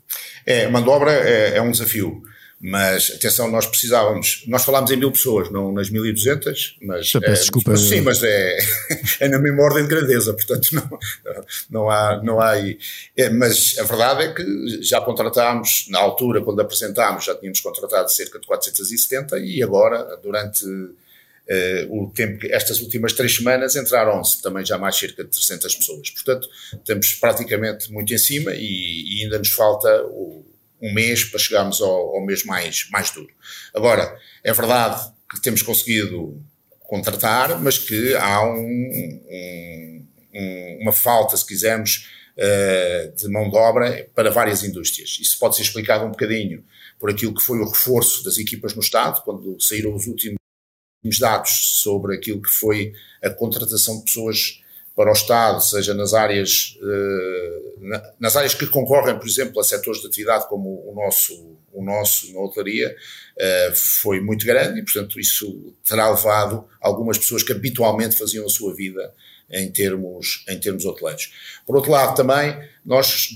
É, 0.47 0.69
mão 0.69 0.81
de 0.81 0.89
obra 0.89 1.11
é, 1.11 1.57
é 1.57 1.63
um 1.63 1.73
desafio. 1.73 2.23
Mas, 2.66 3.12
atenção, 3.14 3.50
nós 3.50 3.66
precisávamos, 3.66 4.42
nós 4.46 4.64
falámos 4.64 4.90
em 4.90 4.96
mil 4.96 5.12
pessoas, 5.12 5.50
não 5.50 5.70
nas 5.70 5.90
mil 5.90 6.07
e 6.07 6.14
duzentas, 6.14 6.77
mas... 6.81 7.09
Já 7.09 7.20
peço 7.20 7.33
é, 7.33 7.40
desculpa. 7.40 7.77
Sim, 7.77 8.00
mas 8.00 8.22
é, 8.22 8.57
é 9.20 9.29
na 9.29 9.38
mesma 9.38 9.64
ordem 9.64 9.83
de 9.83 9.90
grandeza, 9.90 10.33
portanto 10.33 10.70
não, 10.72 10.98
não 11.68 11.90
há... 11.90 12.22
Não 12.22 12.40
há 12.40 12.55
é, 12.59 13.29
mas 13.29 13.77
a 13.79 13.83
verdade 13.83 14.22
é 14.22 14.33
que 14.33 14.83
já 14.83 14.98
contratámos, 15.03 15.88
na 15.90 15.98
altura, 15.98 16.40
quando 16.40 16.59
apresentámos, 16.61 17.27
já 17.27 17.35
tínhamos 17.35 17.61
contratado 17.61 18.11
cerca 18.11 18.40
de 18.40 18.46
470 18.46 19.40
e 19.40 19.62
agora, 19.62 20.18
durante 20.22 20.64
uh, 20.64 20.94
o 21.90 22.11
tempo, 22.14 22.46
estas 22.48 22.81
últimas 22.81 23.12
três 23.12 23.37
semanas, 23.37 23.77
entraram-se 23.77 24.40
também 24.40 24.64
já 24.64 24.79
mais 24.79 24.96
cerca 24.96 25.22
de 25.22 25.29
300 25.29 25.74
pessoas. 25.74 26.09
Portanto, 26.09 26.48
estamos 26.72 27.12
praticamente 27.12 27.92
muito 27.92 28.14
em 28.14 28.18
cima 28.18 28.53
e, 28.55 29.18
e 29.18 29.24
ainda 29.24 29.37
nos 29.37 29.50
falta 29.50 30.03
o 30.07 30.54
um 30.85 30.92
mês 30.92 31.25
para 31.25 31.40
chegarmos 31.40 31.81
ao, 31.81 32.16
ao 32.16 32.25
mês 32.25 32.44
mais, 32.44 32.88
mais 32.90 33.11
duro. 33.11 33.33
Agora, 33.75 34.16
é 34.44 34.53
verdade 34.53 35.11
que 35.31 35.40
temos 35.40 35.62
conseguido 35.62 36.38
contratar, 36.81 37.59
mas 37.61 37.79
que 37.79 38.14
há 38.14 38.44
um, 38.44 40.07
um, 40.35 40.79
uma 40.83 40.92
falta, 40.92 41.37
se 41.37 41.47
quisermos, 41.47 42.07
uh, 42.37 43.16
de 43.16 43.29
mão 43.29 43.49
de 43.49 43.57
obra 43.57 44.09
para 44.14 44.31
várias 44.31 44.62
indústrias. 44.62 45.18
Isso 45.18 45.38
pode 45.38 45.57
ser 45.57 45.62
explicado 45.62 46.05
um 46.05 46.11
bocadinho 46.11 46.62
por 47.01 47.11
aquilo 47.11 47.35
que 47.35 47.42
foi 47.42 47.59
o 47.59 47.68
reforço 47.68 48.23
das 48.23 48.37
equipas 48.37 48.75
no 48.75 48.83
Estado, 48.83 49.23
quando 49.25 49.57
saíram 49.61 49.94
os 49.94 50.07
últimos 50.07 50.38
dados 51.18 51.51
sobre 51.83 52.16
aquilo 52.16 52.42
que 52.42 52.51
foi 52.51 52.92
a 53.23 53.31
contratação 53.31 53.99
de 53.99 54.05
pessoas 54.05 54.62
para 54.94 55.11
o 55.11 55.12
Estado, 55.12 55.61
seja 55.61 55.92
nas 55.92 56.14
áreas, 56.14 56.78
uh, 56.80 58.00
nas 58.18 58.37
áreas 58.37 58.54
que 58.54 58.66
concorrem, 58.66 59.18
por 59.18 59.26
exemplo, 59.26 59.61
a 59.61 59.64
setores 59.64 60.00
de 60.00 60.07
atividade 60.07 60.48
como 60.48 60.68
o 60.88 60.94
nosso, 60.94 61.59
o 61.72 61.85
nosso 61.85 62.33
na 62.33 62.40
hotelaria, 62.40 62.94
uh, 63.37 63.74
foi 63.74 64.20
muito 64.20 64.46
grande 64.46 64.80
e, 64.80 64.85
portanto, 64.85 65.18
isso 65.18 65.74
terá 65.85 66.09
levado 66.09 66.64
algumas 66.80 67.18
pessoas 67.18 67.42
que 67.42 67.52
habitualmente 67.52 68.16
faziam 68.16 68.46
a 68.46 68.48
sua 68.48 68.74
vida 68.74 69.12
em 69.50 69.70
termos, 69.70 70.44
em 70.48 70.59
termos 70.59 70.85
hoteleiros. 70.85 71.33
Por 71.66 71.76
outro 71.76 71.90
lado, 71.90 72.16
também, 72.16 72.57
nós, 72.85 73.30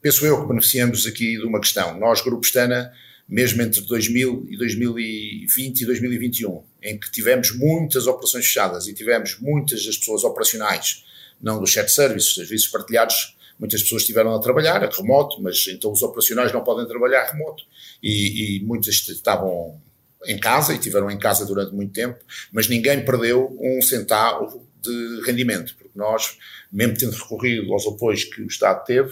penso 0.00 0.24
eu 0.24 0.42
que 0.42 0.48
beneficiamos 0.48 1.06
aqui 1.06 1.36
de 1.36 1.44
uma 1.44 1.60
questão. 1.60 1.98
Nós, 1.98 2.20
Grupo 2.20 2.44
Stana, 2.46 2.92
mesmo 3.28 3.62
entre 3.62 3.80
2000 3.80 4.46
e 4.50 4.56
2020 4.56 5.80
e 5.80 5.86
2021, 5.86 6.62
em 6.82 6.98
que 6.98 7.10
tivemos 7.10 7.54
muitas 7.56 8.06
operações 8.06 8.46
fechadas 8.46 8.86
e 8.86 8.94
tivemos 8.94 9.38
muitas 9.40 9.84
das 9.84 9.96
pessoas 9.96 10.24
operacionais, 10.24 11.04
não 11.40 11.58
dos 11.58 11.70
chat 11.70 11.90
services, 11.90 12.34
serviços 12.34 12.68
partilhados, 12.68 13.36
muitas 13.58 13.82
pessoas 13.82 14.02
estiveram 14.02 14.34
a 14.34 14.38
trabalhar 14.40 14.84
a 14.84 14.90
remoto, 14.90 15.42
mas 15.42 15.66
então 15.68 15.92
os 15.92 16.02
operacionais 16.02 16.52
não 16.52 16.62
podem 16.62 16.86
trabalhar 16.86 17.24
remoto 17.24 17.64
e, 18.02 18.58
e 18.58 18.60
muitas 18.60 19.08
estavam 19.08 19.80
em 20.26 20.38
casa 20.38 20.74
e 20.74 20.78
tiveram 20.78 21.10
em 21.10 21.18
casa 21.18 21.44
durante 21.44 21.74
muito 21.74 21.92
tempo, 21.92 22.18
mas 22.52 22.68
ninguém 22.68 23.04
perdeu 23.04 23.56
um 23.60 23.80
centavo 23.82 24.66
de 24.80 25.22
rendimento, 25.26 25.74
porque 25.76 25.92
nós, 25.94 26.36
mesmo 26.70 26.96
tendo 26.96 27.12
recorrido 27.12 27.72
aos 27.72 27.86
apoios 27.86 28.24
que 28.24 28.42
o 28.42 28.46
Estado 28.46 28.84
teve, 28.84 29.10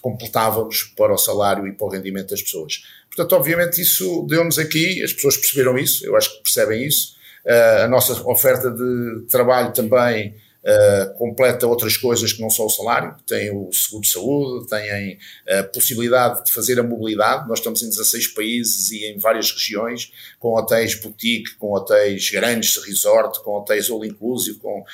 completávamos 0.00 0.82
para 0.96 1.12
o 1.12 1.18
salário 1.18 1.66
e 1.66 1.72
para 1.72 1.86
o 1.86 1.90
rendimento 1.90 2.30
das 2.30 2.42
pessoas. 2.42 2.82
Portanto, 3.14 3.36
obviamente, 3.36 3.80
isso 3.80 4.26
deu-nos 4.26 4.58
aqui, 4.58 5.02
as 5.02 5.12
pessoas 5.12 5.36
perceberam 5.36 5.78
isso, 5.78 6.04
eu 6.06 6.16
acho 6.16 6.34
que 6.34 6.42
percebem 6.42 6.86
isso. 6.86 7.14
Uh, 7.44 7.84
a 7.84 7.88
nossa 7.88 8.12
oferta 8.26 8.70
de 8.70 9.26
trabalho 9.28 9.72
também 9.72 10.34
uh, 10.62 11.14
completa 11.18 11.66
outras 11.66 11.96
coisas 11.96 12.32
que 12.32 12.40
não 12.40 12.48
só 12.48 12.64
o 12.64 12.70
salário, 12.70 13.14
tem 13.26 13.50
o 13.50 13.70
seguro 13.70 14.02
de 14.02 14.08
saúde, 14.08 14.68
tem 14.68 15.18
a 15.48 15.62
possibilidade 15.64 16.44
de 16.44 16.52
fazer 16.52 16.80
a 16.80 16.82
mobilidade. 16.82 17.46
Nós 17.48 17.58
estamos 17.58 17.82
em 17.82 17.90
16 17.90 18.28
países 18.28 18.90
e 18.92 19.04
em 19.06 19.18
várias 19.18 19.52
regiões, 19.52 20.10
com 20.38 20.54
hotéis 20.54 20.94
boutique, 20.94 21.54
com 21.56 21.74
hotéis 21.74 22.30
grandes, 22.30 22.76
resort, 22.78 23.42
com 23.42 23.58
hotéis 23.58 23.90
all 23.90 24.04
inclusive, 24.04 24.58
com, 24.58 24.80
uh, 24.80 24.84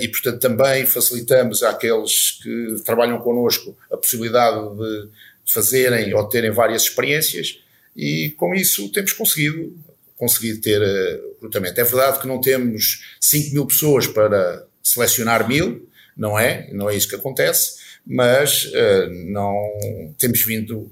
e 0.00 0.08
portanto 0.08 0.40
também 0.40 0.86
facilitamos 0.86 1.62
àqueles 1.62 2.38
que 2.42 2.76
trabalham 2.84 3.18
connosco 3.18 3.76
a 3.90 3.96
possibilidade 3.96 4.74
de 4.76 5.08
fazerem 5.46 6.14
ou 6.14 6.24
terem 6.28 6.50
várias 6.50 6.82
experiências 6.82 7.58
e 7.96 8.30
com 8.36 8.54
isso 8.54 8.90
temos 8.90 9.12
conseguido 9.12 9.76
conseguido 10.22 10.60
ter 10.60 10.80
uh, 10.80 11.32
recrutamento. 11.34 11.80
É 11.80 11.84
verdade 11.84 12.20
que 12.20 12.28
não 12.28 12.40
temos 12.40 13.16
5 13.20 13.54
mil 13.54 13.66
pessoas 13.66 14.06
para 14.06 14.64
selecionar 14.80 15.48
mil, 15.48 15.88
não 16.16 16.38
é? 16.38 16.68
Não 16.72 16.88
é 16.88 16.94
isso 16.94 17.08
que 17.08 17.16
acontece, 17.16 17.80
mas 18.06 18.66
uh, 18.66 19.10
não 19.26 20.14
temos 20.16 20.44
vindo 20.44 20.88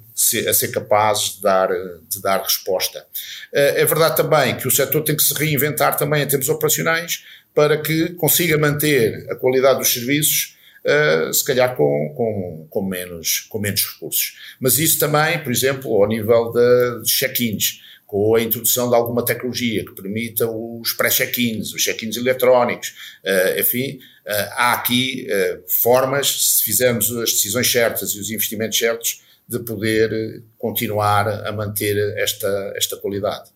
a 0.48 0.52
ser 0.52 0.68
capazes 0.72 1.36
de 1.36 1.42
dar, 1.42 1.68
de 2.08 2.20
dar 2.20 2.42
resposta. 2.42 3.06
Uh, 3.52 3.76
é 3.76 3.84
verdade 3.84 4.16
também 4.16 4.56
que 4.56 4.66
o 4.66 4.70
setor 4.70 5.02
tem 5.02 5.14
que 5.14 5.22
se 5.22 5.32
reinventar 5.34 5.96
também 5.96 6.24
em 6.24 6.26
termos 6.26 6.48
operacionais 6.48 7.24
para 7.54 7.80
que 7.80 8.10
consiga 8.14 8.58
manter 8.58 9.26
a 9.30 9.36
qualidade 9.36 9.78
dos 9.78 9.92
serviços 9.92 10.56
Uh, 10.84 11.32
se 11.32 11.44
calhar 11.44 11.76
com, 11.76 12.14
com, 12.16 12.66
com, 12.70 12.82
menos, 12.82 13.40
com 13.50 13.58
menos 13.58 13.84
recursos. 13.84 14.36
Mas 14.58 14.78
isso 14.78 14.98
também, 14.98 15.42
por 15.42 15.52
exemplo, 15.52 15.94
ao 15.94 16.08
nível 16.08 16.52
de 16.52 17.02
check-ins 17.04 17.82
com 18.06 18.34
a 18.34 18.42
introdução 18.42 18.88
de 18.88 18.94
alguma 18.94 19.24
tecnologia 19.24 19.84
que 19.84 19.92
permita 19.92 20.48
os 20.50 20.92
pré-check-ins, 20.94 21.72
os 21.72 21.82
check-ins 21.82 22.16
eletrónicos, 22.16 22.94
uh, 23.24 23.60
enfim, 23.60 23.98
uh, 24.26 24.50
há 24.52 24.72
aqui 24.72 25.26
formas, 25.68 26.56
se 26.56 26.64
fizermos 26.64 27.14
as 27.16 27.32
decisões 27.32 27.70
certas 27.70 28.14
e 28.14 28.20
os 28.20 28.30
investimentos 28.30 28.78
certos, 28.78 29.22
de 29.46 29.58
poder 29.58 30.42
continuar 30.56 31.28
a 31.28 31.52
manter 31.52 31.96
esta, 32.16 32.72
esta 32.76 32.96
qualidade. 32.96 33.50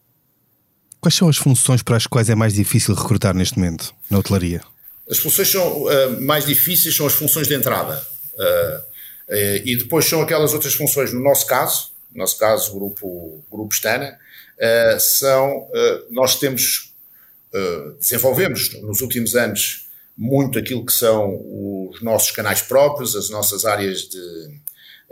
Quais 1.01 1.15
são 1.15 1.29
as 1.29 1.37
funções 1.37 1.83
para 1.83 1.97
as 1.97 2.07
quais 2.07 2.29
é 2.29 2.35
mais 2.35 2.55
difícil 2.55 2.95
recrutar 2.95 3.35
neste 3.35 3.59
momento 3.59 3.95
na 4.11 4.19
hotelaria? 4.19 4.61
As 5.09 5.19
funções 5.19 5.51
são, 5.51 5.85
mais 6.21 6.47
difíceis 6.47 6.97
são 6.97 7.07
as 7.07 7.13
funções 7.13 7.47
de 7.47 7.55
entrada. 7.55 8.03
e 9.65 9.77
depois 9.77 10.07
são 10.07 10.23
aquelas 10.23 10.55
outras 10.55 10.75
funções, 10.75 11.13
no 11.13 11.21
nosso 11.21 11.47
caso, 11.47 11.95
no 12.15 12.21
nosso 12.21 12.39
caso, 12.39 12.73
grupo, 12.73 13.45
grupo 13.51 13.75
Stana, 13.75 14.17
uh, 14.57 15.01
são, 15.01 15.63
uh, 15.63 16.07
nós 16.11 16.39
temos, 16.39 16.95
uh, 17.53 17.93
desenvolvemos 17.99 18.73
nos 18.81 19.01
últimos 19.01 19.35
anos 19.35 19.89
muito 20.17 20.59
aquilo 20.59 20.87
que 20.87 20.93
são 20.93 21.43
os 21.91 22.01
nossos 22.01 22.31
canais 22.31 22.63
próprios, 22.63 23.17
as 23.17 23.31
nossas 23.31 23.65
áreas 23.65 24.03
de 24.03 24.61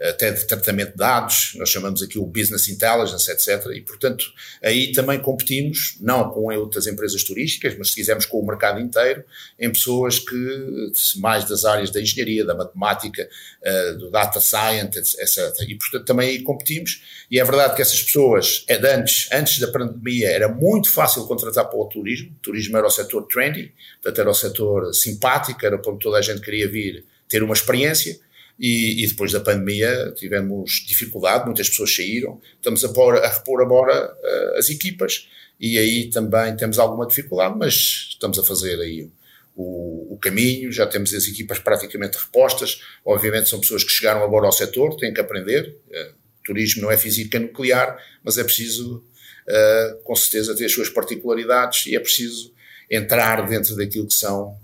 até 0.02 0.32
de 0.32 0.44
tratamento 0.46 0.92
de 0.92 0.96
dados, 0.96 1.54
nós 1.56 1.68
chamamos 1.68 2.02
aqui 2.02 2.18
o 2.18 2.26
business 2.26 2.68
intelligence, 2.68 3.30
etc. 3.30 3.66
E, 3.74 3.80
portanto, 3.80 4.24
aí 4.62 4.92
também 4.92 5.20
competimos, 5.20 5.96
não 6.00 6.30
com 6.30 6.52
outras 6.56 6.86
empresas 6.86 7.22
turísticas, 7.22 7.76
mas 7.78 7.90
se 7.90 7.94
quisermos 7.94 8.26
com 8.26 8.40
o 8.40 8.46
mercado 8.46 8.80
inteiro, 8.80 9.24
em 9.58 9.70
pessoas 9.70 10.18
que, 10.18 10.92
mais 11.16 11.44
das 11.44 11.64
áreas 11.64 11.90
da 11.90 12.00
engenharia, 12.00 12.44
da 12.44 12.54
matemática, 12.54 13.28
uh, 13.62 13.98
do 13.98 14.10
data 14.10 14.40
science, 14.40 14.98
etc. 14.98 15.68
E, 15.68 15.76
portanto, 15.76 16.04
também 16.04 16.30
aí 16.30 16.42
competimos. 16.42 17.02
E 17.30 17.38
é 17.38 17.44
verdade 17.44 17.76
que 17.76 17.82
essas 17.82 18.02
pessoas, 18.02 18.64
é 18.68 18.78
de 18.78 18.88
antes, 18.88 19.28
antes 19.32 19.60
da 19.60 19.68
pandemia, 19.68 20.28
era 20.28 20.48
muito 20.48 20.90
fácil 20.90 21.26
contratar 21.26 21.66
para 21.66 21.78
o 21.78 21.86
turismo. 21.86 22.30
O 22.30 22.42
turismo 22.42 22.76
era 22.76 22.86
o 22.86 22.90
setor 22.90 23.22
trendy, 23.28 23.72
portanto, 24.02 24.20
era 24.20 24.30
o 24.30 24.34
setor 24.34 24.92
simpático, 24.92 25.64
era 25.64 25.78
para 25.78 25.92
onde 25.92 26.00
toda 26.00 26.18
a 26.18 26.22
gente 26.22 26.40
queria 26.40 26.68
vir 26.68 27.04
ter 27.28 27.42
uma 27.42 27.54
experiência 27.54 28.18
e, 28.62 29.02
e, 29.02 29.08
depois 29.08 29.32
da 29.32 29.40
pandemia 29.40 30.12
tivemos 30.14 30.84
dificuldade, 30.86 31.46
muitas 31.46 31.68
pessoas 31.68 31.92
saíram, 31.92 32.40
estamos 32.54 32.84
a, 32.84 32.88
pôr, 32.90 33.16
a 33.16 33.28
repor 33.28 33.60
agora 33.60 34.14
uh, 34.14 34.56
as 34.56 34.70
equipas 34.70 35.28
e 35.58 35.76
aí 35.76 36.08
também 36.10 36.54
temos 36.54 36.78
alguma 36.78 37.04
dificuldade, 37.04 37.58
mas 37.58 38.10
estamos 38.10 38.38
a 38.38 38.44
fazer 38.44 38.80
aí 38.80 39.10
o, 39.56 40.14
o, 40.14 40.18
caminho, 40.18 40.70
já 40.70 40.86
temos 40.86 41.12
as 41.12 41.26
equipas 41.26 41.58
praticamente 41.58 42.16
repostas, 42.16 42.80
obviamente 43.04 43.48
são 43.48 43.58
pessoas 43.58 43.82
que 43.82 43.90
chegaram 43.90 44.22
agora 44.22 44.46
ao 44.46 44.52
setor, 44.52 44.96
têm 44.96 45.12
que 45.12 45.20
aprender, 45.20 45.76
uh, 45.88 46.14
turismo 46.44 46.82
não 46.82 46.90
é 46.92 46.96
física 46.96 47.40
nuclear, 47.40 47.98
mas 48.22 48.38
é 48.38 48.44
preciso 48.44 49.04
uh, 49.48 50.02
com 50.04 50.14
certeza 50.14 50.54
ter 50.54 50.66
as 50.66 50.72
suas 50.72 50.88
particularidades 50.88 51.86
e 51.86 51.96
é 51.96 52.00
preciso 52.00 52.54
entrar 52.88 53.44
dentro 53.44 53.74
daquilo 53.74 54.06
que 54.06 54.14
são 54.14 54.56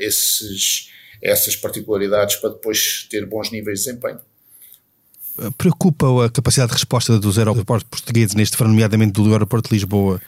esses 0.00 0.90
essas 1.22 1.56
particularidades 1.56 2.36
para 2.36 2.50
depois 2.50 3.06
ter 3.10 3.26
bons 3.26 3.50
níveis 3.50 3.80
de 3.80 3.86
desempenho. 3.86 4.20
Preocupa 5.56 6.26
a 6.26 6.30
capacidade 6.30 6.70
de 6.70 6.74
resposta 6.74 7.18
dos 7.18 7.38
aeroportos 7.38 7.88
portugueses, 7.88 8.34
neste 8.34 8.56
foro, 8.56 8.70
nomeadamente 8.70 9.12
do 9.12 9.30
aeroporto 9.30 9.68
de 9.68 9.76
Lisboa, 9.76 10.20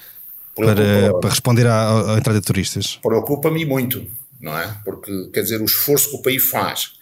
para, 0.54 1.12
para, 1.20 1.30
responder 1.30 1.66
à, 1.66 2.14
à, 2.14 2.18
entrada 2.18 2.40
de 2.40 2.46
turistas? 2.46 2.98
Preocupa-me 3.02 3.64
muito, 3.64 4.06
não 4.40 4.56
é? 4.56 4.80
Porque, 4.84 5.30
quer 5.32 5.42
dizer, 5.42 5.60
o 5.60 5.64
esforço 5.64 6.10
que 6.10 6.16
o 6.16 6.22
país 6.22 6.44
faz, 6.44 6.92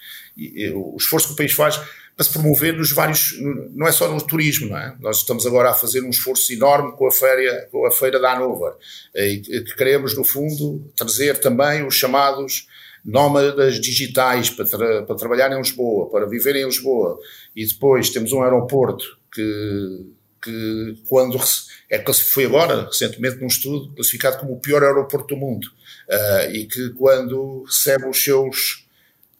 o 0.74 0.96
esforço 0.96 1.29
que 1.29 1.33
o 1.35 1.37
país 1.37 1.53
faz 1.53 1.81
para 2.18 2.24
se 2.24 2.33
promover 2.33 2.77
nos 2.77 2.90
vários, 2.90 3.38
não 3.74 3.87
é 3.87 3.92
só 3.92 4.09
no 4.09 4.20
turismo, 4.20 4.70
não 4.70 4.77
é? 4.77 4.96
Nós 4.98 5.18
estamos 5.18 5.46
agora 5.46 5.70
a 5.70 5.74
fazer 5.74 6.01
um 6.03 6.11
esforço 6.11 6.53
enorme 6.53 6.92
com 6.92 7.07
a 7.07 7.12
feira, 7.12 7.68
com 7.70 7.87
a 7.87 7.92
feira 7.92 8.18
da 8.18 8.33
Hanover, 8.33 8.72
e 9.14 9.38
que 9.38 9.77
queremos, 9.77 10.16
no 10.16 10.24
fundo, 10.24 10.90
trazer 10.96 11.38
também 11.38 11.87
os 11.87 11.94
chamados 11.94 12.66
nómadas 13.09 13.81
digitais 13.81 14.51
para, 14.51 14.66
tra 14.66 15.03
para 15.03 15.16
trabalhar 15.16 15.51
em 15.51 15.57
Lisboa, 15.57 16.11
para 16.11 16.27
viver 16.27 16.57
em 16.57 16.66
Lisboa. 16.66 17.18
E 17.57 17.66
depois 17.66 18.11
temos 18.11 18.33
um 18.33 18.42
aeroporto 18.42 19.18
que, 19.33 20.07
que 20.42 20.99
quando 21.09 21.40
é 21.90 21.99
que 21.99 22.12
foi 22.12 22.44
agora, 22.44 22.85
recentemente, 22.85 23.38
num 23.38 23.47
estudo, 23.47 23.94
classificado 23.94 24.38
como 24.38 24.53
o 24.53 24.61
pior 24.61 24.83
aeroporto 24.83 25.35
do 25.35 25.40
mundo. 25.40 25.66
Uh, 26.09 26.51
e 26.53 26.66
que 26.66 26.90
quando 26.90 27.64
recebe 27.64 28.07
os 28.07 28.23
seus 28.23 28.87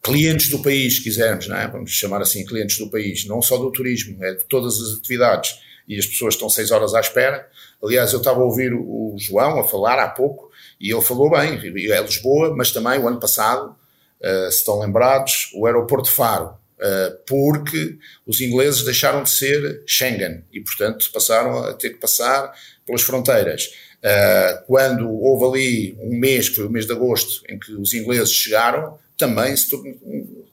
clientes 0.01 0.49
do 0.49 0.59
país, 0.59 0.95
se 0.95 1.03
quisermos, 1.03 1.47
não 1.47 1.57
é? 1.57 1.67
vamos 1.67 1.91
chamar 1.91 2.21
assim, 2.21 2.43
clientes 2.45 2.77
do 2.79 2.89
país, 2.89 3.25
não 3.25 3.41
só 3.41 3.57
do 3.57 3.71
turismo, 3.71 4.23
é 4.23 4.33
de 4.33 4.45
todas 4.45 4.81
as 4.81 4.97
atividades, 4.97 5.59
e 5.87 5.97
as 5.97 6.07
pessoas 6.07 6.33
estão 6.35 6.49
seis 6.49 6.71
horas 6.71 6.95
à 6.95 6.99
espera. 6.99 7.47
Aliás, 7.83 8.13
eu 8.13 8.19
estava 8.19 8.39
a 8.39 8.43
ouvir 8.43 8.73
o 8.73 9.15
João 9.17 9.59
a 9.59 9.67
falar 9.67 9.99
há 9.99 10.07
pouco, 10.07 10.48
e 10.79 10.91
ele 10.91 11.01
falou 11.01 11.29
bem, 11.29 11.59
é 11.91 12.01
Lisboa, 12.01 12.55
mas 12.55 12.71
também 12.71 12.99
o 12.99 13.07
ano 13.07 13.19
passado, 13.19 13.75
uh, 14.21 14.51
se 14.51 14.59
estão 14.59 14.79
lembrados, 14.79 15.51
o 15.53 15.65
aeroporto 15.65 16.09
Faro, 16.09 16.57
uh, 16.77 17.17
porque 17.27 17.97
os 18.25 18.39
ingleses 18.39 18.83
deixaram 18.83 19.23
de 19.23 19.29
ser 19.29 19.83
Schengen 19.85 20.43
e, 20.53 20.61
portanto, 20.61 21.09
passaram 21.11 21.63
a 21.65 21.73
ter 21.73 21.89
que 21.89 21.99
passar 21.99 22.53
pelas 22.85 23.01
fronteiras. 23.01 23.69
Uh, 23.99 24.65
quando 24.65 25.09
houve 25.09 25.45
ali 25.45 25.97
um 26.01 26.17
mês, 26.17 26.47
que 26.47 26.55
foi 26.55 26.65
o 26.65 26.69
mês 26.69 26.85
de 26.85 26.93
agosto, 26.93 27.43
em 27.49 27.59
que 27.59 27.73
os 27.73 27.93
ingleses 27.93 28.31
chegaram, 28.31 28.97
também 29.17 29.55
se, 29.57 29.69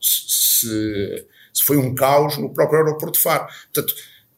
se, 0.01 1.27
se 1.53 1.63
foi 1.63 1.77
um 1.77 1.95
caos 1.95 2.37
no 2.37 2.53
próprio 2.53 2.81
aeroporto 2.81 3.17
de 3.17 3.23
Faro. 3.23 3.47
Portanto, 3.73 3.95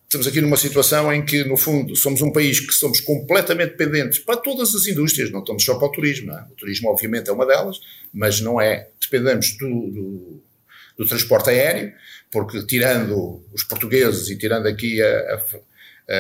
estamos 0.08 0.26
aqui 0.26 0.40
numa 0.40 0.56
situação 0.56 1.12
em 1.12 1.22
que, 1.22 1.44
no 1.44 1.56
fundo, 1.56 1.94
somos 1.94 2.22
um 2.22 2.32
país 2.32 2.58
que 2.60 2.72
somos 2.72 2.98
completamente 2.98 3.76
dependentes 3.76 4.18
para 4.18 4.38
todas 4.38 4.74
as 4.74 4.86
indústrias, 4.86 5.30
não 5.30 5.40
estamos 5.40 5.62
só 5.62 5.74
para 5.74 5.86
o 5.86 5.92
turismo. 5.92 6.32
É? 6.32 6.46
O 6.50 6.54
turismo, 6.54 6.88
obviamente, 6.88 7.28
é 7.28 7.32
uma 7.32 7.44
delas, 7.44 7.78
mas 8.12 8.40
não 8.40 8.58
é. 8.58 8.88
Dependemos 8.98 9.58
do, 9.58 9.68
do, 9.68 10.42
do 10.96 11.06
transporte 11.06 11.50
aéreo, 11.50 11.92
porque 12.30 12.64
tirando 12.64 13.44
os 13.52 13.62
portugueses 13.62 14.30
e 14.30 14.38
tirando 14.38 14.66
aqui 14.66 15.00
a, 15.02 15.44
a, 16.08 16.14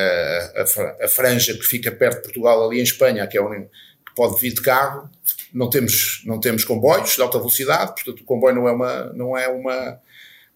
a, 0.60 1.04
a, 1.06 1.08
franja 1.08 1.54
que 1.54 1.64
fica 1.64 1.90
perto 1.90 2.16
de 2.16 2.22
Portugal, 2.24 2.66
ali 2.66 2.80
em 2.80 2.82
Espanha, 2.82 3.26
que 3.26 3.38
é 3.38 3.42
onde 3.42 3.62
que 4.04 4.14
pode 4.14 4.38
vir 4.38 4.52
de 4.52 4.60
carro, 4.60 5.08
não 5.52 5.70
temos, 5.70 6.22
não 6.26 6.38
temos 6.38 6.62
comboios 6.62 7.16
de 7.16 7.22
alta 7.22 7.38
velocidade, 7.38 7.94
portanto 7.94 8.20
o 8.20 8.24
comboio 8.24 8.54
não 8.54 8.68
é 8.68 8.72
uma, 8.72 9.04
não 9.14 9.38
é 9.38 9.48
uma, 9.48 9.98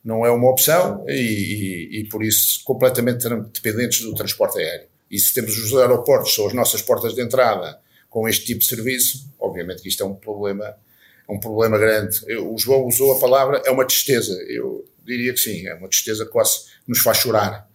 não 0.05 0.27
é 0.27 0.31
uma 0.31 0.51
opção 0.51 1.05
e, 1.09 1.13
e, 1.13 2.01
e 2.01 2.05
por 2.09 2.25
isso 2.25 2.63
completamente 2.65 3.29
dependentes 3.53 4.01
do 4.03 4.15
transporte 4.15 4.59
aéreo. 4.59 4.89
E 5.11 5.19
se 5.19 5.33
temos 5.35 5.57
os 5.59 5.75
aeroportos, 5.75 6.35
são 6.35 6.47
as 6.47 6.55
nossas 6.55 6.83
portas 6.83 7.15
de 7.15 7.23
entrada 7.23 7.79
com 8.09 8.29
este 8.29 8.45
tipo 8.47 8.61
de 8.61 8.67
serviço, 8.67 9.31
obviamente 9.39 9.83
que 9.83 9.89
isto 9.89 10.03
é 10.03 10.07
um 10.07 10.15
problema, 10.15 10.65
é 10.67 11.33
um 11.33 11.39
problema 11.39 11.79
grande. 11.79 12.21
Eu, 12.27 12.53
o 12.53 12.59
João 12.59 12.87
usou 12.87 13.17
a 13.17 13.21
palavra, 13.21 13.63
é 13.65 13.71
uma 13.71 13.87
tristeza. 13.87 14.35
Eu 14.49 14.85
diria 15.05 15.33
que 15.33 15.41
sim, 15.41 15.67
é 15.67 15.75
uma 15.75 15.89
tristeza 15.89 16.25
que 16.25 16.31
quase 16.31 16.65
nos 16.87 17.01
faz 17.01 17.19
chorar. 17.19 17.69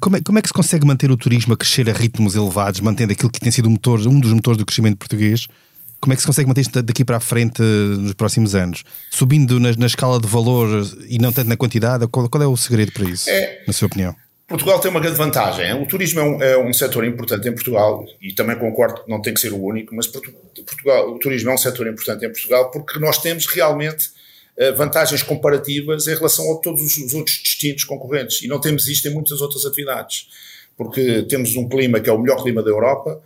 Como 0.00 0.16
é, 0.16 0.20
como 0.22 0.38
é 0.38 0.42
que 0.42 0.48
se 0.48 0.54
consegue 0.54 0.86
manter 0.86 1.10
o 1.10 1.16
turismo 1.16 1.52
a 1.54 1.56
crescer 1.56 1.88
a 1.90 1.92
ritmos 1.92 2.36
elevados, 2.36 2.80
mantendo 2.80 3.12
aquilo 3.12 3.30
que 3.30 3.40
tem 3.40 3.50
sido 3.50 3.68
motor, 3.68 3.98
um 4.06 4.20
dos 4.20 4.32
motores 4.32 4.56
do 4.56 4.64
crescimento 4.64 4.98
português? 4.98 5.48
Como 6.00 6.12
é 6.12 6.16
que 6.16 6.22
se 6.22 6.26
consegue 6.26 6.48
manter 6.48 6.62
isto 6.62 6.82
daqui 6.82 7.04
para 7.04 7.18
a 7.18 7.20
frente 7.20 7.60
nos 7.62 8.14
próximos 8.14 8.54
anos? 8.54 8.84
Subindo 9.10 9.60
na, 9.60 9.72
na 9.76 9.86
escala 9.86 10.18
de 10.18 10.26
valor 10.26 10.68
e 11.08 11.18
não 11.18 11.30
tanto 11.30 11.48
na 11.48 11.56
quantidade, 11.56 12.06
qual, 12.08 12.28
qual 12.28 12.42
é 12.42 12.46
o 12.46 12.56
segredo 12.56 12.92
para 12.92 13.04
isso, 13.04 13.28
é, 13.28 13.62
na 13.66 13.72
sua 13.72 13.86
opinião? 13.86 14.16
Portugal 14.48 14.80
tem 14.80 14.90
uma 14.90 14.98
grande 14.98 15.16
vantagem. 15.16 15.72
O 15.74 15.86
turismo 15.86 16.18
é 16.18 16.24
um, 16.24 16.42
é 16.42 16.58
um, 16.58 16.72
setor 16.72 17.04
importante 17.04 17.48
em 17.48 17.52
Portugal 17.52 18.04
e 18.20 18.32
também 18.32 18.56
concordo 18.56 19.04
que 19.04 19.10
não 19.10 19.22
tem 19.22 19.32
que 19.32 19.38
ser 19.38 19.52
o 19.52 19.62
único, 19.62 19.94
mas 19.94 20.08
Portugal, 20.08 21.10
o 21.10 21.18
turismo 21.20 21.50
é 21.50 21.54
um 21.54 21.58
setor 21.58 21.86
importante 21.86 22.26
em 22.26 22.28
Portugal 22.30 22.70
porque 22.70 22.98
nós 22.98 23.18
temos 23.18 23.46
realmente 23.46 24.08
eh, 24.56 24.72
vantagens 24.72 25.22
comparativas 25.22 26.08
em 26.08 26.14
relação 26.14 26.52
a 26.52 26.56
todos 26.58 26.80
os 26.96 27.14
outros 27.14 27.36
distintos 27.36 27.84
concorrentes. 27.84 28.42
E 28.42 28.48
não 28.48 28.60
temos 28.60 28.88
isto 28.88 29.06
em 29.06 29.14
muitas 29.14 29.40
outras 29.40 29.64
atividades. 29.64 30.26
Porque 30.76 31.22
temos 31.28 31.54
um 31.56 31.68
clima 31.68 32.00
que 32.00 32.08
é 32.08 32.12
o 32.12 32.18
melhor 32.18 32.42
clima 32.42 32.62
da 32.62 32.70
Europa, 32.70 33.20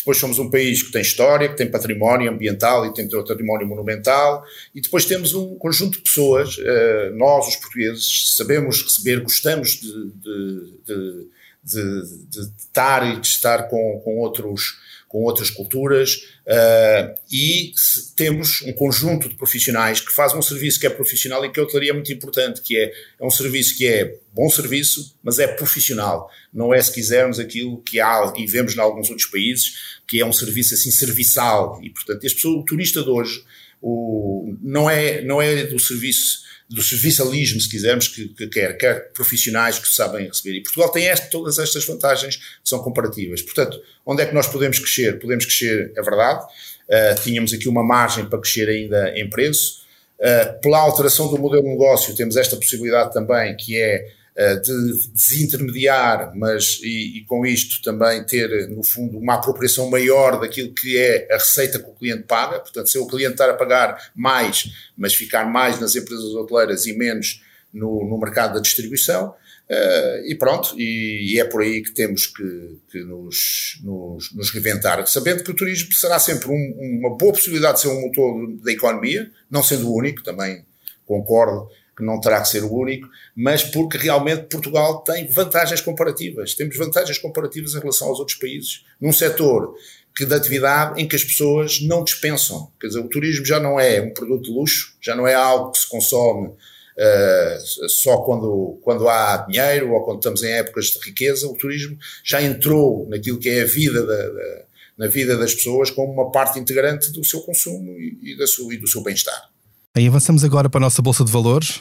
depois 0.00 0.18
somos 0.18 0.38
um 0.38 0.48
país 0.48 0.82
que 0.82 0.92
tem 0.92 1.02
história, 1.02 1.48
que 1.48 1.56
tem 1.56 1.70
património 1.70 2.30
ambiental 2.30 2.86
e 2.86 2.94
tem 2.94 3.08
património 3.08 3.66
monumental, 3.66 4.42
e 4.74 4.80
depois 4.80 5.04
temos 5.04 5.34
um 5.34 5.56
conjunto 5.56 5.98
de 5.98 6.02
pessoas, 6.02 6.56
eh, 6.58 7.10
nós, 7.14 7.48
os 7.48 7.56
portugueses, 7.56 8.34
sabemos 8.36 8.82
receber, 8.82 9.20
gostamos 9.20 9.72
de, 9.80 10.10
de, 10.22 11.28
de, 11.62 12.26
de, 12.28 12.40
estar 12.58 13.06
e 13.06 13.20
de 13.20 13.26
estar 13.26 13.64
com, 13.68 14.00
com 14.02 14.18
outros 14.18 14.78
com 15.10 15.24
outras 15.24 15.50
culturas 15.50 16.22
uh, 16.46 17.20
e 17.32 17.72
temos 18.14 18.62
um 18.62 18.72
conjunto 18.72 19.28
de 19.28 19.34
profissionais 19.34 20.00
que 20.00 20.12
fazem 20.12 20.38
um 20.38 20.42
serviço 20.42 20.78
que 20.78 20.86
é 20.86 20.90
profissional 20.90 21.44
e 21.44 21.50
que 21.50 21.58
a 21.58 21.64
hotelaria 21.64 21.90
é 21.90 21.92
muito 21.92 22.12
importante, 22.12 22.60
que 22.60 22.78
é, 22.78 22.92
é 23.18 23.26
um 23.26 23.28
serviço 23.28 23.76
que 23.76 23.88
é 23.88 24.18
bom 24.32 24.48
serviço, 24.48 25.16
mas 25.20 25.40
é 25.40 25.48
profissional. 25.48 26.30
Não 26.54 26.72
é, 26.72 26.80
se 26.80 26.92
quisermos, 26.92 27.40
aquilo 27.40 27.82
que 27.82 27.98
há 27.98 28.32
e 28.36 28.46
vemos 28.46 28.76
em 28.76 28.78
alguns 28.78 29.10
outros 29.10 29.28
países, 29.28 29.98
que 30.06 30.20
é 30.20 30.24
um 30.24 30.32
serviço 30.32 30.74
assim 30.74 30.92
serviçal. 30.92 31.80
E, 31.82 31.90
portanto, 31.90 32.20
pessoas, 32.20 32.62
o 32.62 32.62
turista 32.62 33.02
de 33.02 33.10
hoje 33.10 33.42
o, 33.82 34.54
não, 34.62 34.88
é, 34.88 35.22
não 35.22 35.42
é 35.42 35.64
do 35.64 35.78
serviço 35.80 36.44
do 36.70 36.82
serviçalismo, 36.82 37.60
se 37.60 37.68
quisermos, 37.68 38.06
que, 38.06 38.28
que, 38.28 38.46
quer, 38.46 38.78
quer 38.78 39.12
profissionais 39.12 39.78
que 39.78 39.88
sabem 39.88 40.28
receber. 40.28 40.56
E 40.56 40.62
Portugal 40.62 40.88
tem 40.90 41.06
este, 41.06 41.28
todas 41.28 41.58
estas 41.58 41.84
vantagens 41.84 42.36
que 42.36 42.68
são 42.68 42.78
comparativas. 42.78 43.42
Portanto, 43.42 43.76
onde 44.06 44.22
é 44.22 44.26
que 44.26 44.32
nós 44.32 44.46
podemos 44.46 44.78
crescer? 44.78 45.18
Podemos 45.18 45.44
crescer, 45.44 45.92
é 45.96 46.00
verdade, 46.02 46.44
uh, 46.44 47.20
tínhamos 47.24 47.52
aqui 47.52 47.68
uma 47.68 47.82
margem 47.82 48.24
para 48.24 48.38
crescer 48.38 48.68
ainda 48.68 49.12
em 49.18 49.28
preço. 49.28 49.80
Uh, 50.20 50.60
pela 50.60 50.78
alteração 50.78 51.28
do 51.28 51.38
modelo 51.38 51.64
de 51.64 51.70
negócio, 51.70 52.14
temos 52.14 52.36
esta 52.36 52.56
possibilidade 52.56 53.12
também, 53.12 53.56
que 53.56 53.76
é 53.76 54.12
de 54.56 55.08
desintermediar, 55.12 56.32
mas 56.34 56.80
e, 56.82 57.18
e, 57.18 57.24
com 57.24 57.44
isto 57.44 57.82
também 57.82 58.24
ter, 58.24 58.68
no 58.70 58.82
fundo, 58.82 59.18
uma 59.18 59.34
apropriação 59.34 59.90
maior 59.90 60.40
daquilo 60.40 60.72
que 60.72 60.96
é 60.96 61.28
a 61.30 61.34
receita 61.34 61.78
que 61.78 61.90
o 61.90 61.94
cliente 61.94 62.22
paga. 62.22 62.58
Portanto, 62.60 62.88
se 62.88 62.98
o 62.98 63.06
cliente 63.06 63.32
estar 63.32 63.50
a 63.50 63.54
pagar 63.54 64.10
mais, 64.14 64.70
mas 64.96 65.14
ficar 65.14 65.44
mais 65.44 65.78
nas 65.78 65.94
empresas 65.94 66.34
hoteleiras 66.34 66.86
e 66.86 66.96
menos 66.96 67.42
no, 67.72 68.08
no 68.08 68.18
mercado 68.18 68.54
da 68.54 68.60
distribuição. 68.60 69.34
Uh, 69.68 70.26
e 70.26 70.34
pronto, 70.34 70.74
e, 70.76 71.34
e, 71.34 71.38
é 71.38 71.44
por 71.44 71.62
aí 71.62 71.80
que 71.80 71.92
temos 71.92 72.26
que, 72.26 72.78
que 72.90 73.04
nos, 73.04 73.78
nos, 73.84 74.34
nos, 74.34 74.50
reinventar, 74.50 75.06
sabendo 75.06 75.44
que 75.44 75.50
o 75.52 75.54
turismo 75.54 75.92
será 75.92 76.18
sempre 76.18 76.48
um, 76.48 76.98
uma 76.98 77.16
boa 77.16 77.32
possibilidade 77.32 77.76
de 77.76 77.82
ser 77.82 77.88
um 77.88 78.00
motor 78.00 78.52
da 78.64 78.72
economia, 78.72 79.30
não 79.48 79.62
sendo 79.62 79.88
o 79.88 79.96
único, 79.96 80.24
também 80.24 80.64
concordo 81.06 81.68
que 82.00 82.04
não 82.04 82.18
terá 82.18 82.40
que 82.40 82.48
ser 82.48 82.64
o 82.64 82.72
único, 82.72 83.08
mas 83.36 83.62
porque 83.62 83.96
realmente 83.96 84.46
Portugal 84.46 85.02
tem 85.02 85.28
vantagens 85.28 85.80
comparativas. 85.80 86.54
Temos 86.54 86.76
vantagens 86.76 87.18
comparativas 87.18 87.74
em 87.74 87.78
relação 87.78 88.08
aos 88.08 88.18
outros 88.18 88.38
países, 88.38 88.84
num 89.00 89.12
setor 89.12 89.74
que 90.16 90.24
de 90.24 90.34
atividade 90.34 91.00
em 91.00 91.06
que 91.06 91.14
as 91.14 91.22
pessoas 91.22 91.80
não 91.82 92.02
dispensam. 92.02 92.70
Quer 92.80 92.88
dizer, 92.88 93.00
o 93.00 93.08
turismo 93.08 93.46
já 93.46 93.60
não 93.60 93.78
é 93.78 94.00
um 94.00 94.12
produto 94.12 94.44
de 94.44 94.50
luxo, 94.50 94.96
já 95.00 95.14
não 95.14 95.26
é 95.26 95.34
algo 95.34 95.70
que 95.70 95.78
se 95.78 95.88
consome 95.88 96.48
uh, 96.48 97.88
só 97.88 98.18
quando, 98.18 98.78
quando 98.82 99.08
há 99.08 99.36
dinheiro 99.48 99.92
ou 99.92 100.04
quando 100.04 100.18
estamos 100.18 100.42
em 100.42 100.52
épocas 100.52 100.86
de 100.86 100.98
riqueza. 100.98 101.46
O 101.46 101.56
turismo 101.56 101.96
já 102.24 102.42
entrou 102.42 103.06
naquilo 103.08 103.38
que 103.38 103.48
é 103.48 103.62
a 103.62 103.66
vida 103.66 104.04
da, 104.04 104.28
da, 104.28 104.62
na 104.98 105.06
vida 105.06 105.36
das 105.36 105.54
pessoas 105.54 105.90
como 105.90 106.12
uma 106.12 106.32
parte 106.32 106.58
integrante 106.58 107.12
do 107.12 107.22
seu 107.22 107.40
consumo 107.40 107.92
e, 107.92 108.32
e, 108.32 108.36
da 108.36 108.46
sua, 108.46 108.74
e 108.74 108.76
do 108.76 108.88
seu 108.88 109.02
bem-estar. 109.02 109.50
Aí 109.96 110.06
avançamos 110.06 110.44
agora 110.44 110.70
para 110.70 110.78
a 110.78 110.82
nossa 110.82 111.02
Bolsa 111.02 111.24
de 111.24 111.32
Valores. 111.32 111.80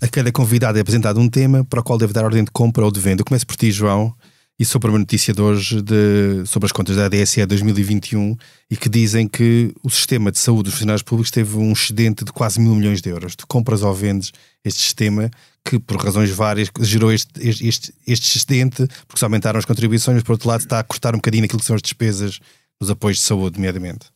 A 0.00 0.08
cada 0.08 0.32
convidado 0.32 0.78
é 0.78 0.80
apresentado 0.80 1.20
um 1.20 1.28
tema 1.28 1.62
para 1.64 1.80
o 1.80 1.82
qual 1.82 1.98
deve 1.98 2.14
dar 2.14 2.24
ordem 2.24 2.42
de 2.42 2.50
compra 2.50 2.82
ou 2.82 2.90
de 2.90 2.98
venda. 2.98 3.20
Eu 3.20 3.26
começo 3.26 3.46
por 3.46 3.54
ti, 3.54 3.70
João, 3.70 4.16
e 4.58 4.64
sobre 4.64 4.88
uma 4.88 4.98
notícia 4.98 5.34
de 5.34 5.42
hoje 5.42 5.82
de, 5.82 6.46
sobre 6.46 6.64
as 6.64 6.72
contas 6.72 6.96
da 6.96 7.04
ADSE 7.04 7.44
2021 7.44 8.34
e 8.70 8.76
que 8.76 8.88
dizem 8.88 9.28
que 9.28 9.74
o 9.82 9.90
sistema 9.90 10.32
de 10.32 10.38
saúde 10.38 10.64
dos 10.64 10.72
funcionários 10.72 11.02
públicos 11.02 11.30
teve 11.30 11.58
um 11.58 11.72
excedente 11.72 12.24
de 12.24 12.32
quase 12.32 12.58
mil 12.58 12.74
milhões 12.74 13.02
de 13.02 13.10
euros. 13.10 13.36
Tu 13.36 13.46
compras 13.46 13.82
ou 13.82 13.92
vendes 13.92 14.32
este 14.64 14.80
sistema 14.80 15.30
que, 15.62 15.78
por 15.78 16.02
razões 16.02 16.30
várias, 16.30 16.70
gerou 16.80 17.12
este, 17.12 17.30
este, 17.38 17.92
este 18.06 18.38
excedente, 18.38 18.88
porque 19.06 19.18
se 19.18 19.24
aumentaram 19.24 19.58
as 19.58 19.66
contribuições, 19.66 20.14
mas 20.14 20.24
por 20.24 20.32
outro 20.32 20.48
lado 20.48 20.62
está 20.62 20.78
a 20.78 20.82
custar 20.82 21.14
um 21.14 21.18
bocadinho 21.18 21.44
aquilo 21.44 21.60
que 21.60 21.66
são 21.66 21.76
as 21.76 21.82
despesas 21.82 22.40
nos 22.80 22.88
apoios 22.88 23.18
de 23.18 23.24
saúde, 23.24 23.58
nomeadamente. 23.58 24.06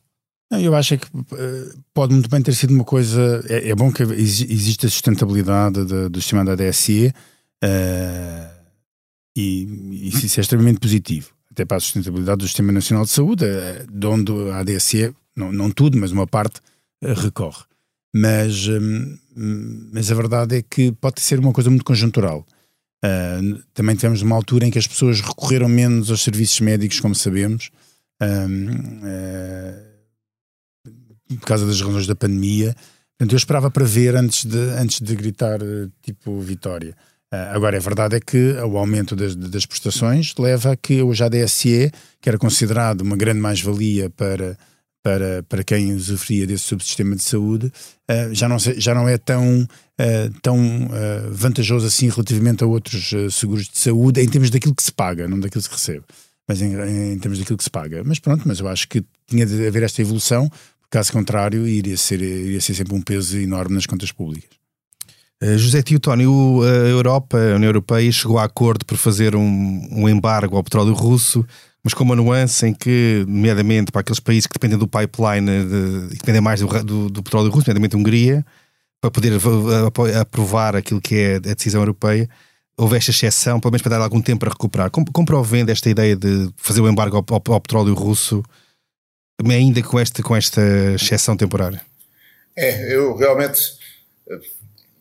Eu 0.49 0.73
acho 0.75 0.97
que 0.97 1.07
eh, 1.07 1.73
pode 1.93 2.13
muito 2.13 2.29
bem 2.29 2.41
ter 2.41 2.53
sido 2.53 2.73
uma 2.73 2.85
coisa. 2.85 3.43
É, 3.49 3.69
é 3.69 3.75
bom 3.75 3.91
que 3.91 4.03
exista 4.03 4.87
a 4.87 4.89
sustentabilidade 4.89 5.83
de, 5.85 6.09
do 6.09 6.21
sistema 6.21 6.45
da 6.45 6.55
DSE 6.55 7.07
uh, 7.07 7.13
eh, 7.61 8.49
e, 9.35 10.07
isso 10.07 10.39
é 10.39 10.41
extremamente 10.41 10.79
positivo, 10.79 11.31
até 11.51 11.65
para 11.65 11.77
a 11.77 11.79
sustentabilidade 11.81 12.39
do 12.39 12.47
Sistema 12.47 12.71
Nacional 12.71 13.03
de 13.03 13.11
Saúde, 13.11 13.43
uh, 13.43 13.91
de 13.91 14.07
onde 14.07 14.31
a 14.51 14.59
ADSE, 14.59 15.13
não, 15.35 15.51
não 15.51 15.69
tudo, 15.69 15.97
mas 15.97 16.11
uma 16.11 16.25
parte, 16.25 16.61
recorre. 17.01 17.63
Mas, 18.15 18.67
mas 19.35 20.09
a 20.11 20.15
verdade 20.15 20.55
é 20.55 20.61
que 20.63 20.91
pode 20.93 21.21
ser 21.21 21.39
uma 21.39 21.53
coisa 21.53 21.69
muito 21.69 21.85
conjuntural. 21.85 22.43
também 23.75 23.95
tivemos 23.95 24.23
uma 24.23 24.35
altura 24.35 24.65
em 24.65 24.71
que 24.71 24.79
as 24.79 24.87
pessoas 24.87 25.21
recorreram 25.21 25.69
menos 25.69 26.09
aos 26.09 26.23
serviços 26.23 26.59
médicos, 26.61 26.99
como 26.99 27.13
sabemos. 27.13 27.69
Por 31.27 31.45
causa 31.45 31.65
das 31.65 31.81
razões 31.81 32.07
da 32.07 32.15
pandemia. 32.15 32.75
Portanto, 33.17 33.33
eu 33.33 33.37
esperava 33.37 33.71
para 33.71 33.85
ver 33.85 34.15
antes 34.15 34.45
de, 34.45 34.57
antes 34.57 35.01
de 35.01 35.15
gritar 35.15 35.59
tipo 36.01 36.39
vitória. 36.39 36.95
Uh, 37.33 37.51
agora, 37.53 37.75
a 37.75 37.79
verdade 37.79 38.15
é 38.15 38.19
que 38.21 38.53
o 38.53 38.77
aumento 38.77 39.13
das, 39.13 39.35
das 39.35 39.65
prestações 39.65 40.33
leva 40.39 40.71
a 40.71 40.77
que 40.77 41.01
hoje 41.01 41.23
a 41.23 41.27
DSE, 41.27 41.91
que 42.21 42.29
era 42.29 42.37
considerado 42.37 43.01
uma 43.01 43.17
grande 43.17 43.39
mais-valia 43.39 44.09
para, 44.09 44.57
para, 45.03 45.43
para 45.43 45.63
quem 45.63 45.93
usufruía 45.93 46.47
desse 46.47 46.63
subsistema 46.63 47.17
de 47.17 47.23
saúde, 47.23 47.65
uh, 47.65 48.33
já, 48.33 48.47
não, 48.47 48.57
já 48.57 48.95
não 48.95 49.09
é 49.09 49.17
tão, 49.17 49.63
uh, 49.63 50.39
tão 50.41 50.89
vantajoso 51.31 51.85
assim 51.85 52.07
relativamente 52.07 52.63
a 52.63 52.67
outros 52.67 53.11
seguros 53.31 53.67
de 53.67 53.77
saúde 53.77 54.21
em 54.21 54.29
termos 54.29 54.49
daquilo 54.49 54.73
que 54.75 54.83
se 54.83 54.91
paga, 54.91 55.27
não 55.27 55.37
daquilo 55.37 55.61
que 55.61 55.67
se 55.67 55.75
recebe, 55.75 56.05
mas 56.47 56.61
em, 56.61 56.75
em 57.11 57.19
termos 57.19 57.39
daquilo 57.39 57.57
que 57.57 57.63
se 57.63 57.69
paga. 57.69 58.03
Mas 58.05 58.19
pronto, 58.19 58.43
mas 58.45 58.61
eu 58.61 58.69
acho 58.69 58.87
que 58.87 59.03
tinha 59.27 59.45
de 59.45 59.67
haver 59.67 59.83
esta 59.83 60.01
evolução, 60.01 60.49
Caso 60.89 61.11
contrário, 61.11 61.67
iria 61.67 61.97
ser, 61.97 62.21
iria 62.21 62.61
ser 62.61 62.73
sempre 62.73 62.95
um 62.95 63.01
peso 63.01 63.37
enorme 63.37 63.75
nas 63.75 63.85
contas 63.85 64.11
públicas. 64.11 64.49
Uh, 65.43 65.57
José 65.57 65.81
Teutónio, 65.81 66.63
a 66.63 66.87
Europa, 66.87 67.37
a 67.37 67.55
União 67.55 67.69
Europeia, 67.69 68.11
chegou 68.11 68.39
a 68.39 68.45
acordo 68.45 68.85
por 68.85 68.97
fazer 68.97 69.35
um, 69.35 69.87
um 69.91 70.09
embargo 70.09 70.55
ao 70.55 70.63
petróleo 70.63 70.93
russo, 70.93 71.45
mas 71.83 71.93
com 71.93 72.03
uma 72.03 72.15
nuance 72.15 72.65
em 72.65 72.73
que, 72.73 73.23
nomeadamente 73.27 73.91
para 73.91 74.01
aqueles 74.01 74.19
países 74.19 74.47
que 74.47 74.53
dependem 74.53 74.77
do 74.77 74.87
pipeline 74.87 75.63
de, 75.63 76.15
e 76.15 76.17
dependem 76.17 76.41
mais 76.41 76.61
do, 76.61 76.67
do, 76.83 77.09
do, 77.09 77.23
petróleo 77.23 77.49
russo, 77.49 77.67
nomeadamente 77.67 77.95
a 77.95 77.99
Hungria, 77.99 78.45
para 78.99 79.11
poder 79.11 79.33
aprovar 80.19 80.75
aquilo 80.75 80.99
que 80.99 81.15
é 81.15 81.35
a 81.35 81.53
decisão 81.53 81.81
europeia, 81.81 82.27
houve 82.77 82.97
esta 82.97 83.11
exceção, 83.11 83.59
pelo 83.59 83.71
menos 83.71 83.81
para 83.81 83.97
dar 83.97 84.03
algum 84.03 84.21
tempo 84.21 84.39
para 84.39 84.49
recuperar. 84.49 84.89
Comprovendo 84.89 85.71
esta 85.71 85.89
ideia 85.89 86.15
de 86.15 86.49
fazer 86.57 86.81
o 86.81 86.89
embargo 86.89 87.17
ao, 87.17 87.25
ao, 87.29 87.53
ao 87.53 87.61
petróleo 87.61 87.93
russo, 87.93 88.43
ainda 89.45 89.81
com 89.83 89.99
esta, 89.99 90.23
com 90.23 90.35
esta 90.35 90.61
exceção 90.95 91.37
temporária? 91.37 91.81
É, 92.55 92.93
eu 92.93 93.15
realmente 93.15 93.59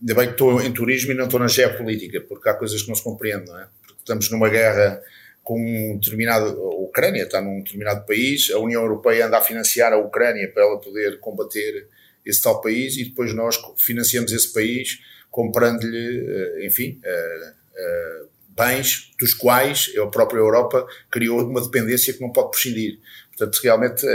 ainda 0.01 0.15
bem 0.15 0.27
que 0.27 0.33
estou 0.33 0.61
em 0.61 0.73
turismo 0.73 1.13
e 1.13 1.15
não 1.15 1.25
estou 1.25 1.41
na 1.41 1.49
geopolítica, 1.49 2.21
porque 2.21 2.49
há 2.49 2.55
coisas 2.55 2.83
que 2.83 2.89
não 2.89 2.95
se 2.95 3.03
compreendem, 3.03 3.47
não 3.47 3.59
é? 3.59 3.67
Porque 3.83 4.01
estamos 4.01 4.31
numa 4.31 4.49
guerra 4.49 5.03
com 5.43 5.59
um 5.59 5.99
determinado. 5.99 6.47
A 6.61 6.75
Ucrânia 6.83 7.23
está 7.23 7.41
num 7.41 7.63
determinado 7.63 8.05
país, 8.05 8.51
a 8.51 8.59
União 8.59 8.83
Europeia 8.83 9.27
anda 9.27 9.39
a 9.39 9.43
financiar 9.43 9.93
a 9.93 9.97
Ucrânia 9.97 10.51
para 10.53 10.65
ela 10.65 10.81
poder 10.81 11.19
combater 11.21 11.89
esse 12.25 12.43
tal 12.43 12.61
país 12.61 12.97
e 12.97 13.05
depois 13.05 13.33
nós 13.33 13.57
financiamos 13.77 14.33
esse 14.33 14.53
país 14.53 14.99
comprando-lhe, 15.31 16.27
eh, 16.27 16.67
enfim, 16.67 16.99
eh, 17.05 17.53
eh, 17.77 18.23
bens 18.49 19.13
dos 19.21 19.35
quais 19.35 19.93
a 20.03 20.07
própria 20.07 20.41
Europa 20.41 20.87
criou 21.11 21.47
uma 21.47 21.61
dependência 21.61 22.13
que 22.13 22.21
não 22.21 22.33
pode 22.33 22.51
prescindir. 22.51 22.99
Portanto, 23.37 23.61
realmente, 23.63 24.07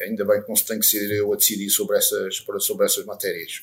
ainda 0.00 0.24
bem 0.24 0.40
que 0.40 0.48
não 0.48 0.54
se 0.54 0.64
tem 0.64 0.78
que 0.78 0.86
ser 0.86 1.10
eu 1.10 1.32
a 1.32 1.36
decidir 1.36 1.68
sobre 1.70 1.98
essas, 1.98 2.44
sobre 2.60 2.86
essas 2.86 3.04
matérias. 3.04 3.62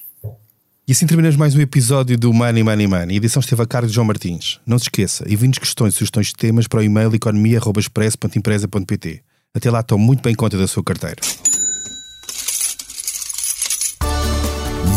E 0.86 0.92
assim 0.92 1.08
terminamos 1.08 1.38
mais 1.38 1.56
um 1.56 1.62
episódio 1.62 2.18
do 2.18 2.34
Money 2.34 2.64
Money 2.64 2.88
Money. 2.88 3.16
A 3.16 3.18
edição 3.18 3.40
esteve 3.40 3.62
a 3.62 3.66
cargo 3.66 3.88
de 3.88 3.94
João 3.94 4.06
Martins. 4.06 4.60
Não 4.66 4.78
se 4.78 4.86
esqueça, 4.86 5.24
envie-nos 5.32 5.60
questões 5.60 5.94
e 5.94 5.98
sugestões 5.98 6.28
de 6.28 6.34
temas 6.34 6.68
para 6.68 6.82
o 6.82 6.84
e-mail 6.84 7.16
economia.express.empresa.pt. 7.16 9.24
Até 9.54 9.72
lá, 9.72 9.82
tome 9.82 10.04
muito 10.04 10.22
bem 10.22 10.36
conta 10.36 10.58
da 10.58 10.68
sua 10.68 10.84
carteira. 10.84 11.22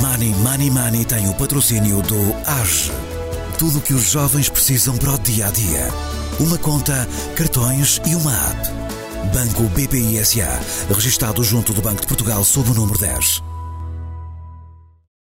Money 0.00 0.30
Money 0.30 0.70
Money 0.70 1.04
tem 1.04 1.28
o 1.28 1.34
patrocínio 1.34 2.02
do 2.02 2.34
AGE. 2.46 2.90
Tudo 3.58 3.78
o 3.78 3.80
que 3.80 3.94
os 3.94 4.10
jovens 4.10 4.48
precisam 4.48 4.96
para 4.96 5.12
o 5.12 5.18
dia 5.20 5.46
a 5.46 5.50
dia. 5.50 5.88
Uma 6.40 6.58
conta, 6.58 7.06
cartões 7.36 8.00
e 8.04 8.16
uma 8.16 8.32
app. 8.32 9.03
Banco 9.32 9.62
BPI 9.64 10.24
SA, 10.24 10.60
registado 10.88 11.42
junto 11.42 11.72
do 11.72 11.80
Banco 11.80 12.02
de 12.02 12.06
Portugal 12.06 12.44
sob 12.44 12.70
o 12.70 12.74
número 12.74 12.98
10. 12.98 13.53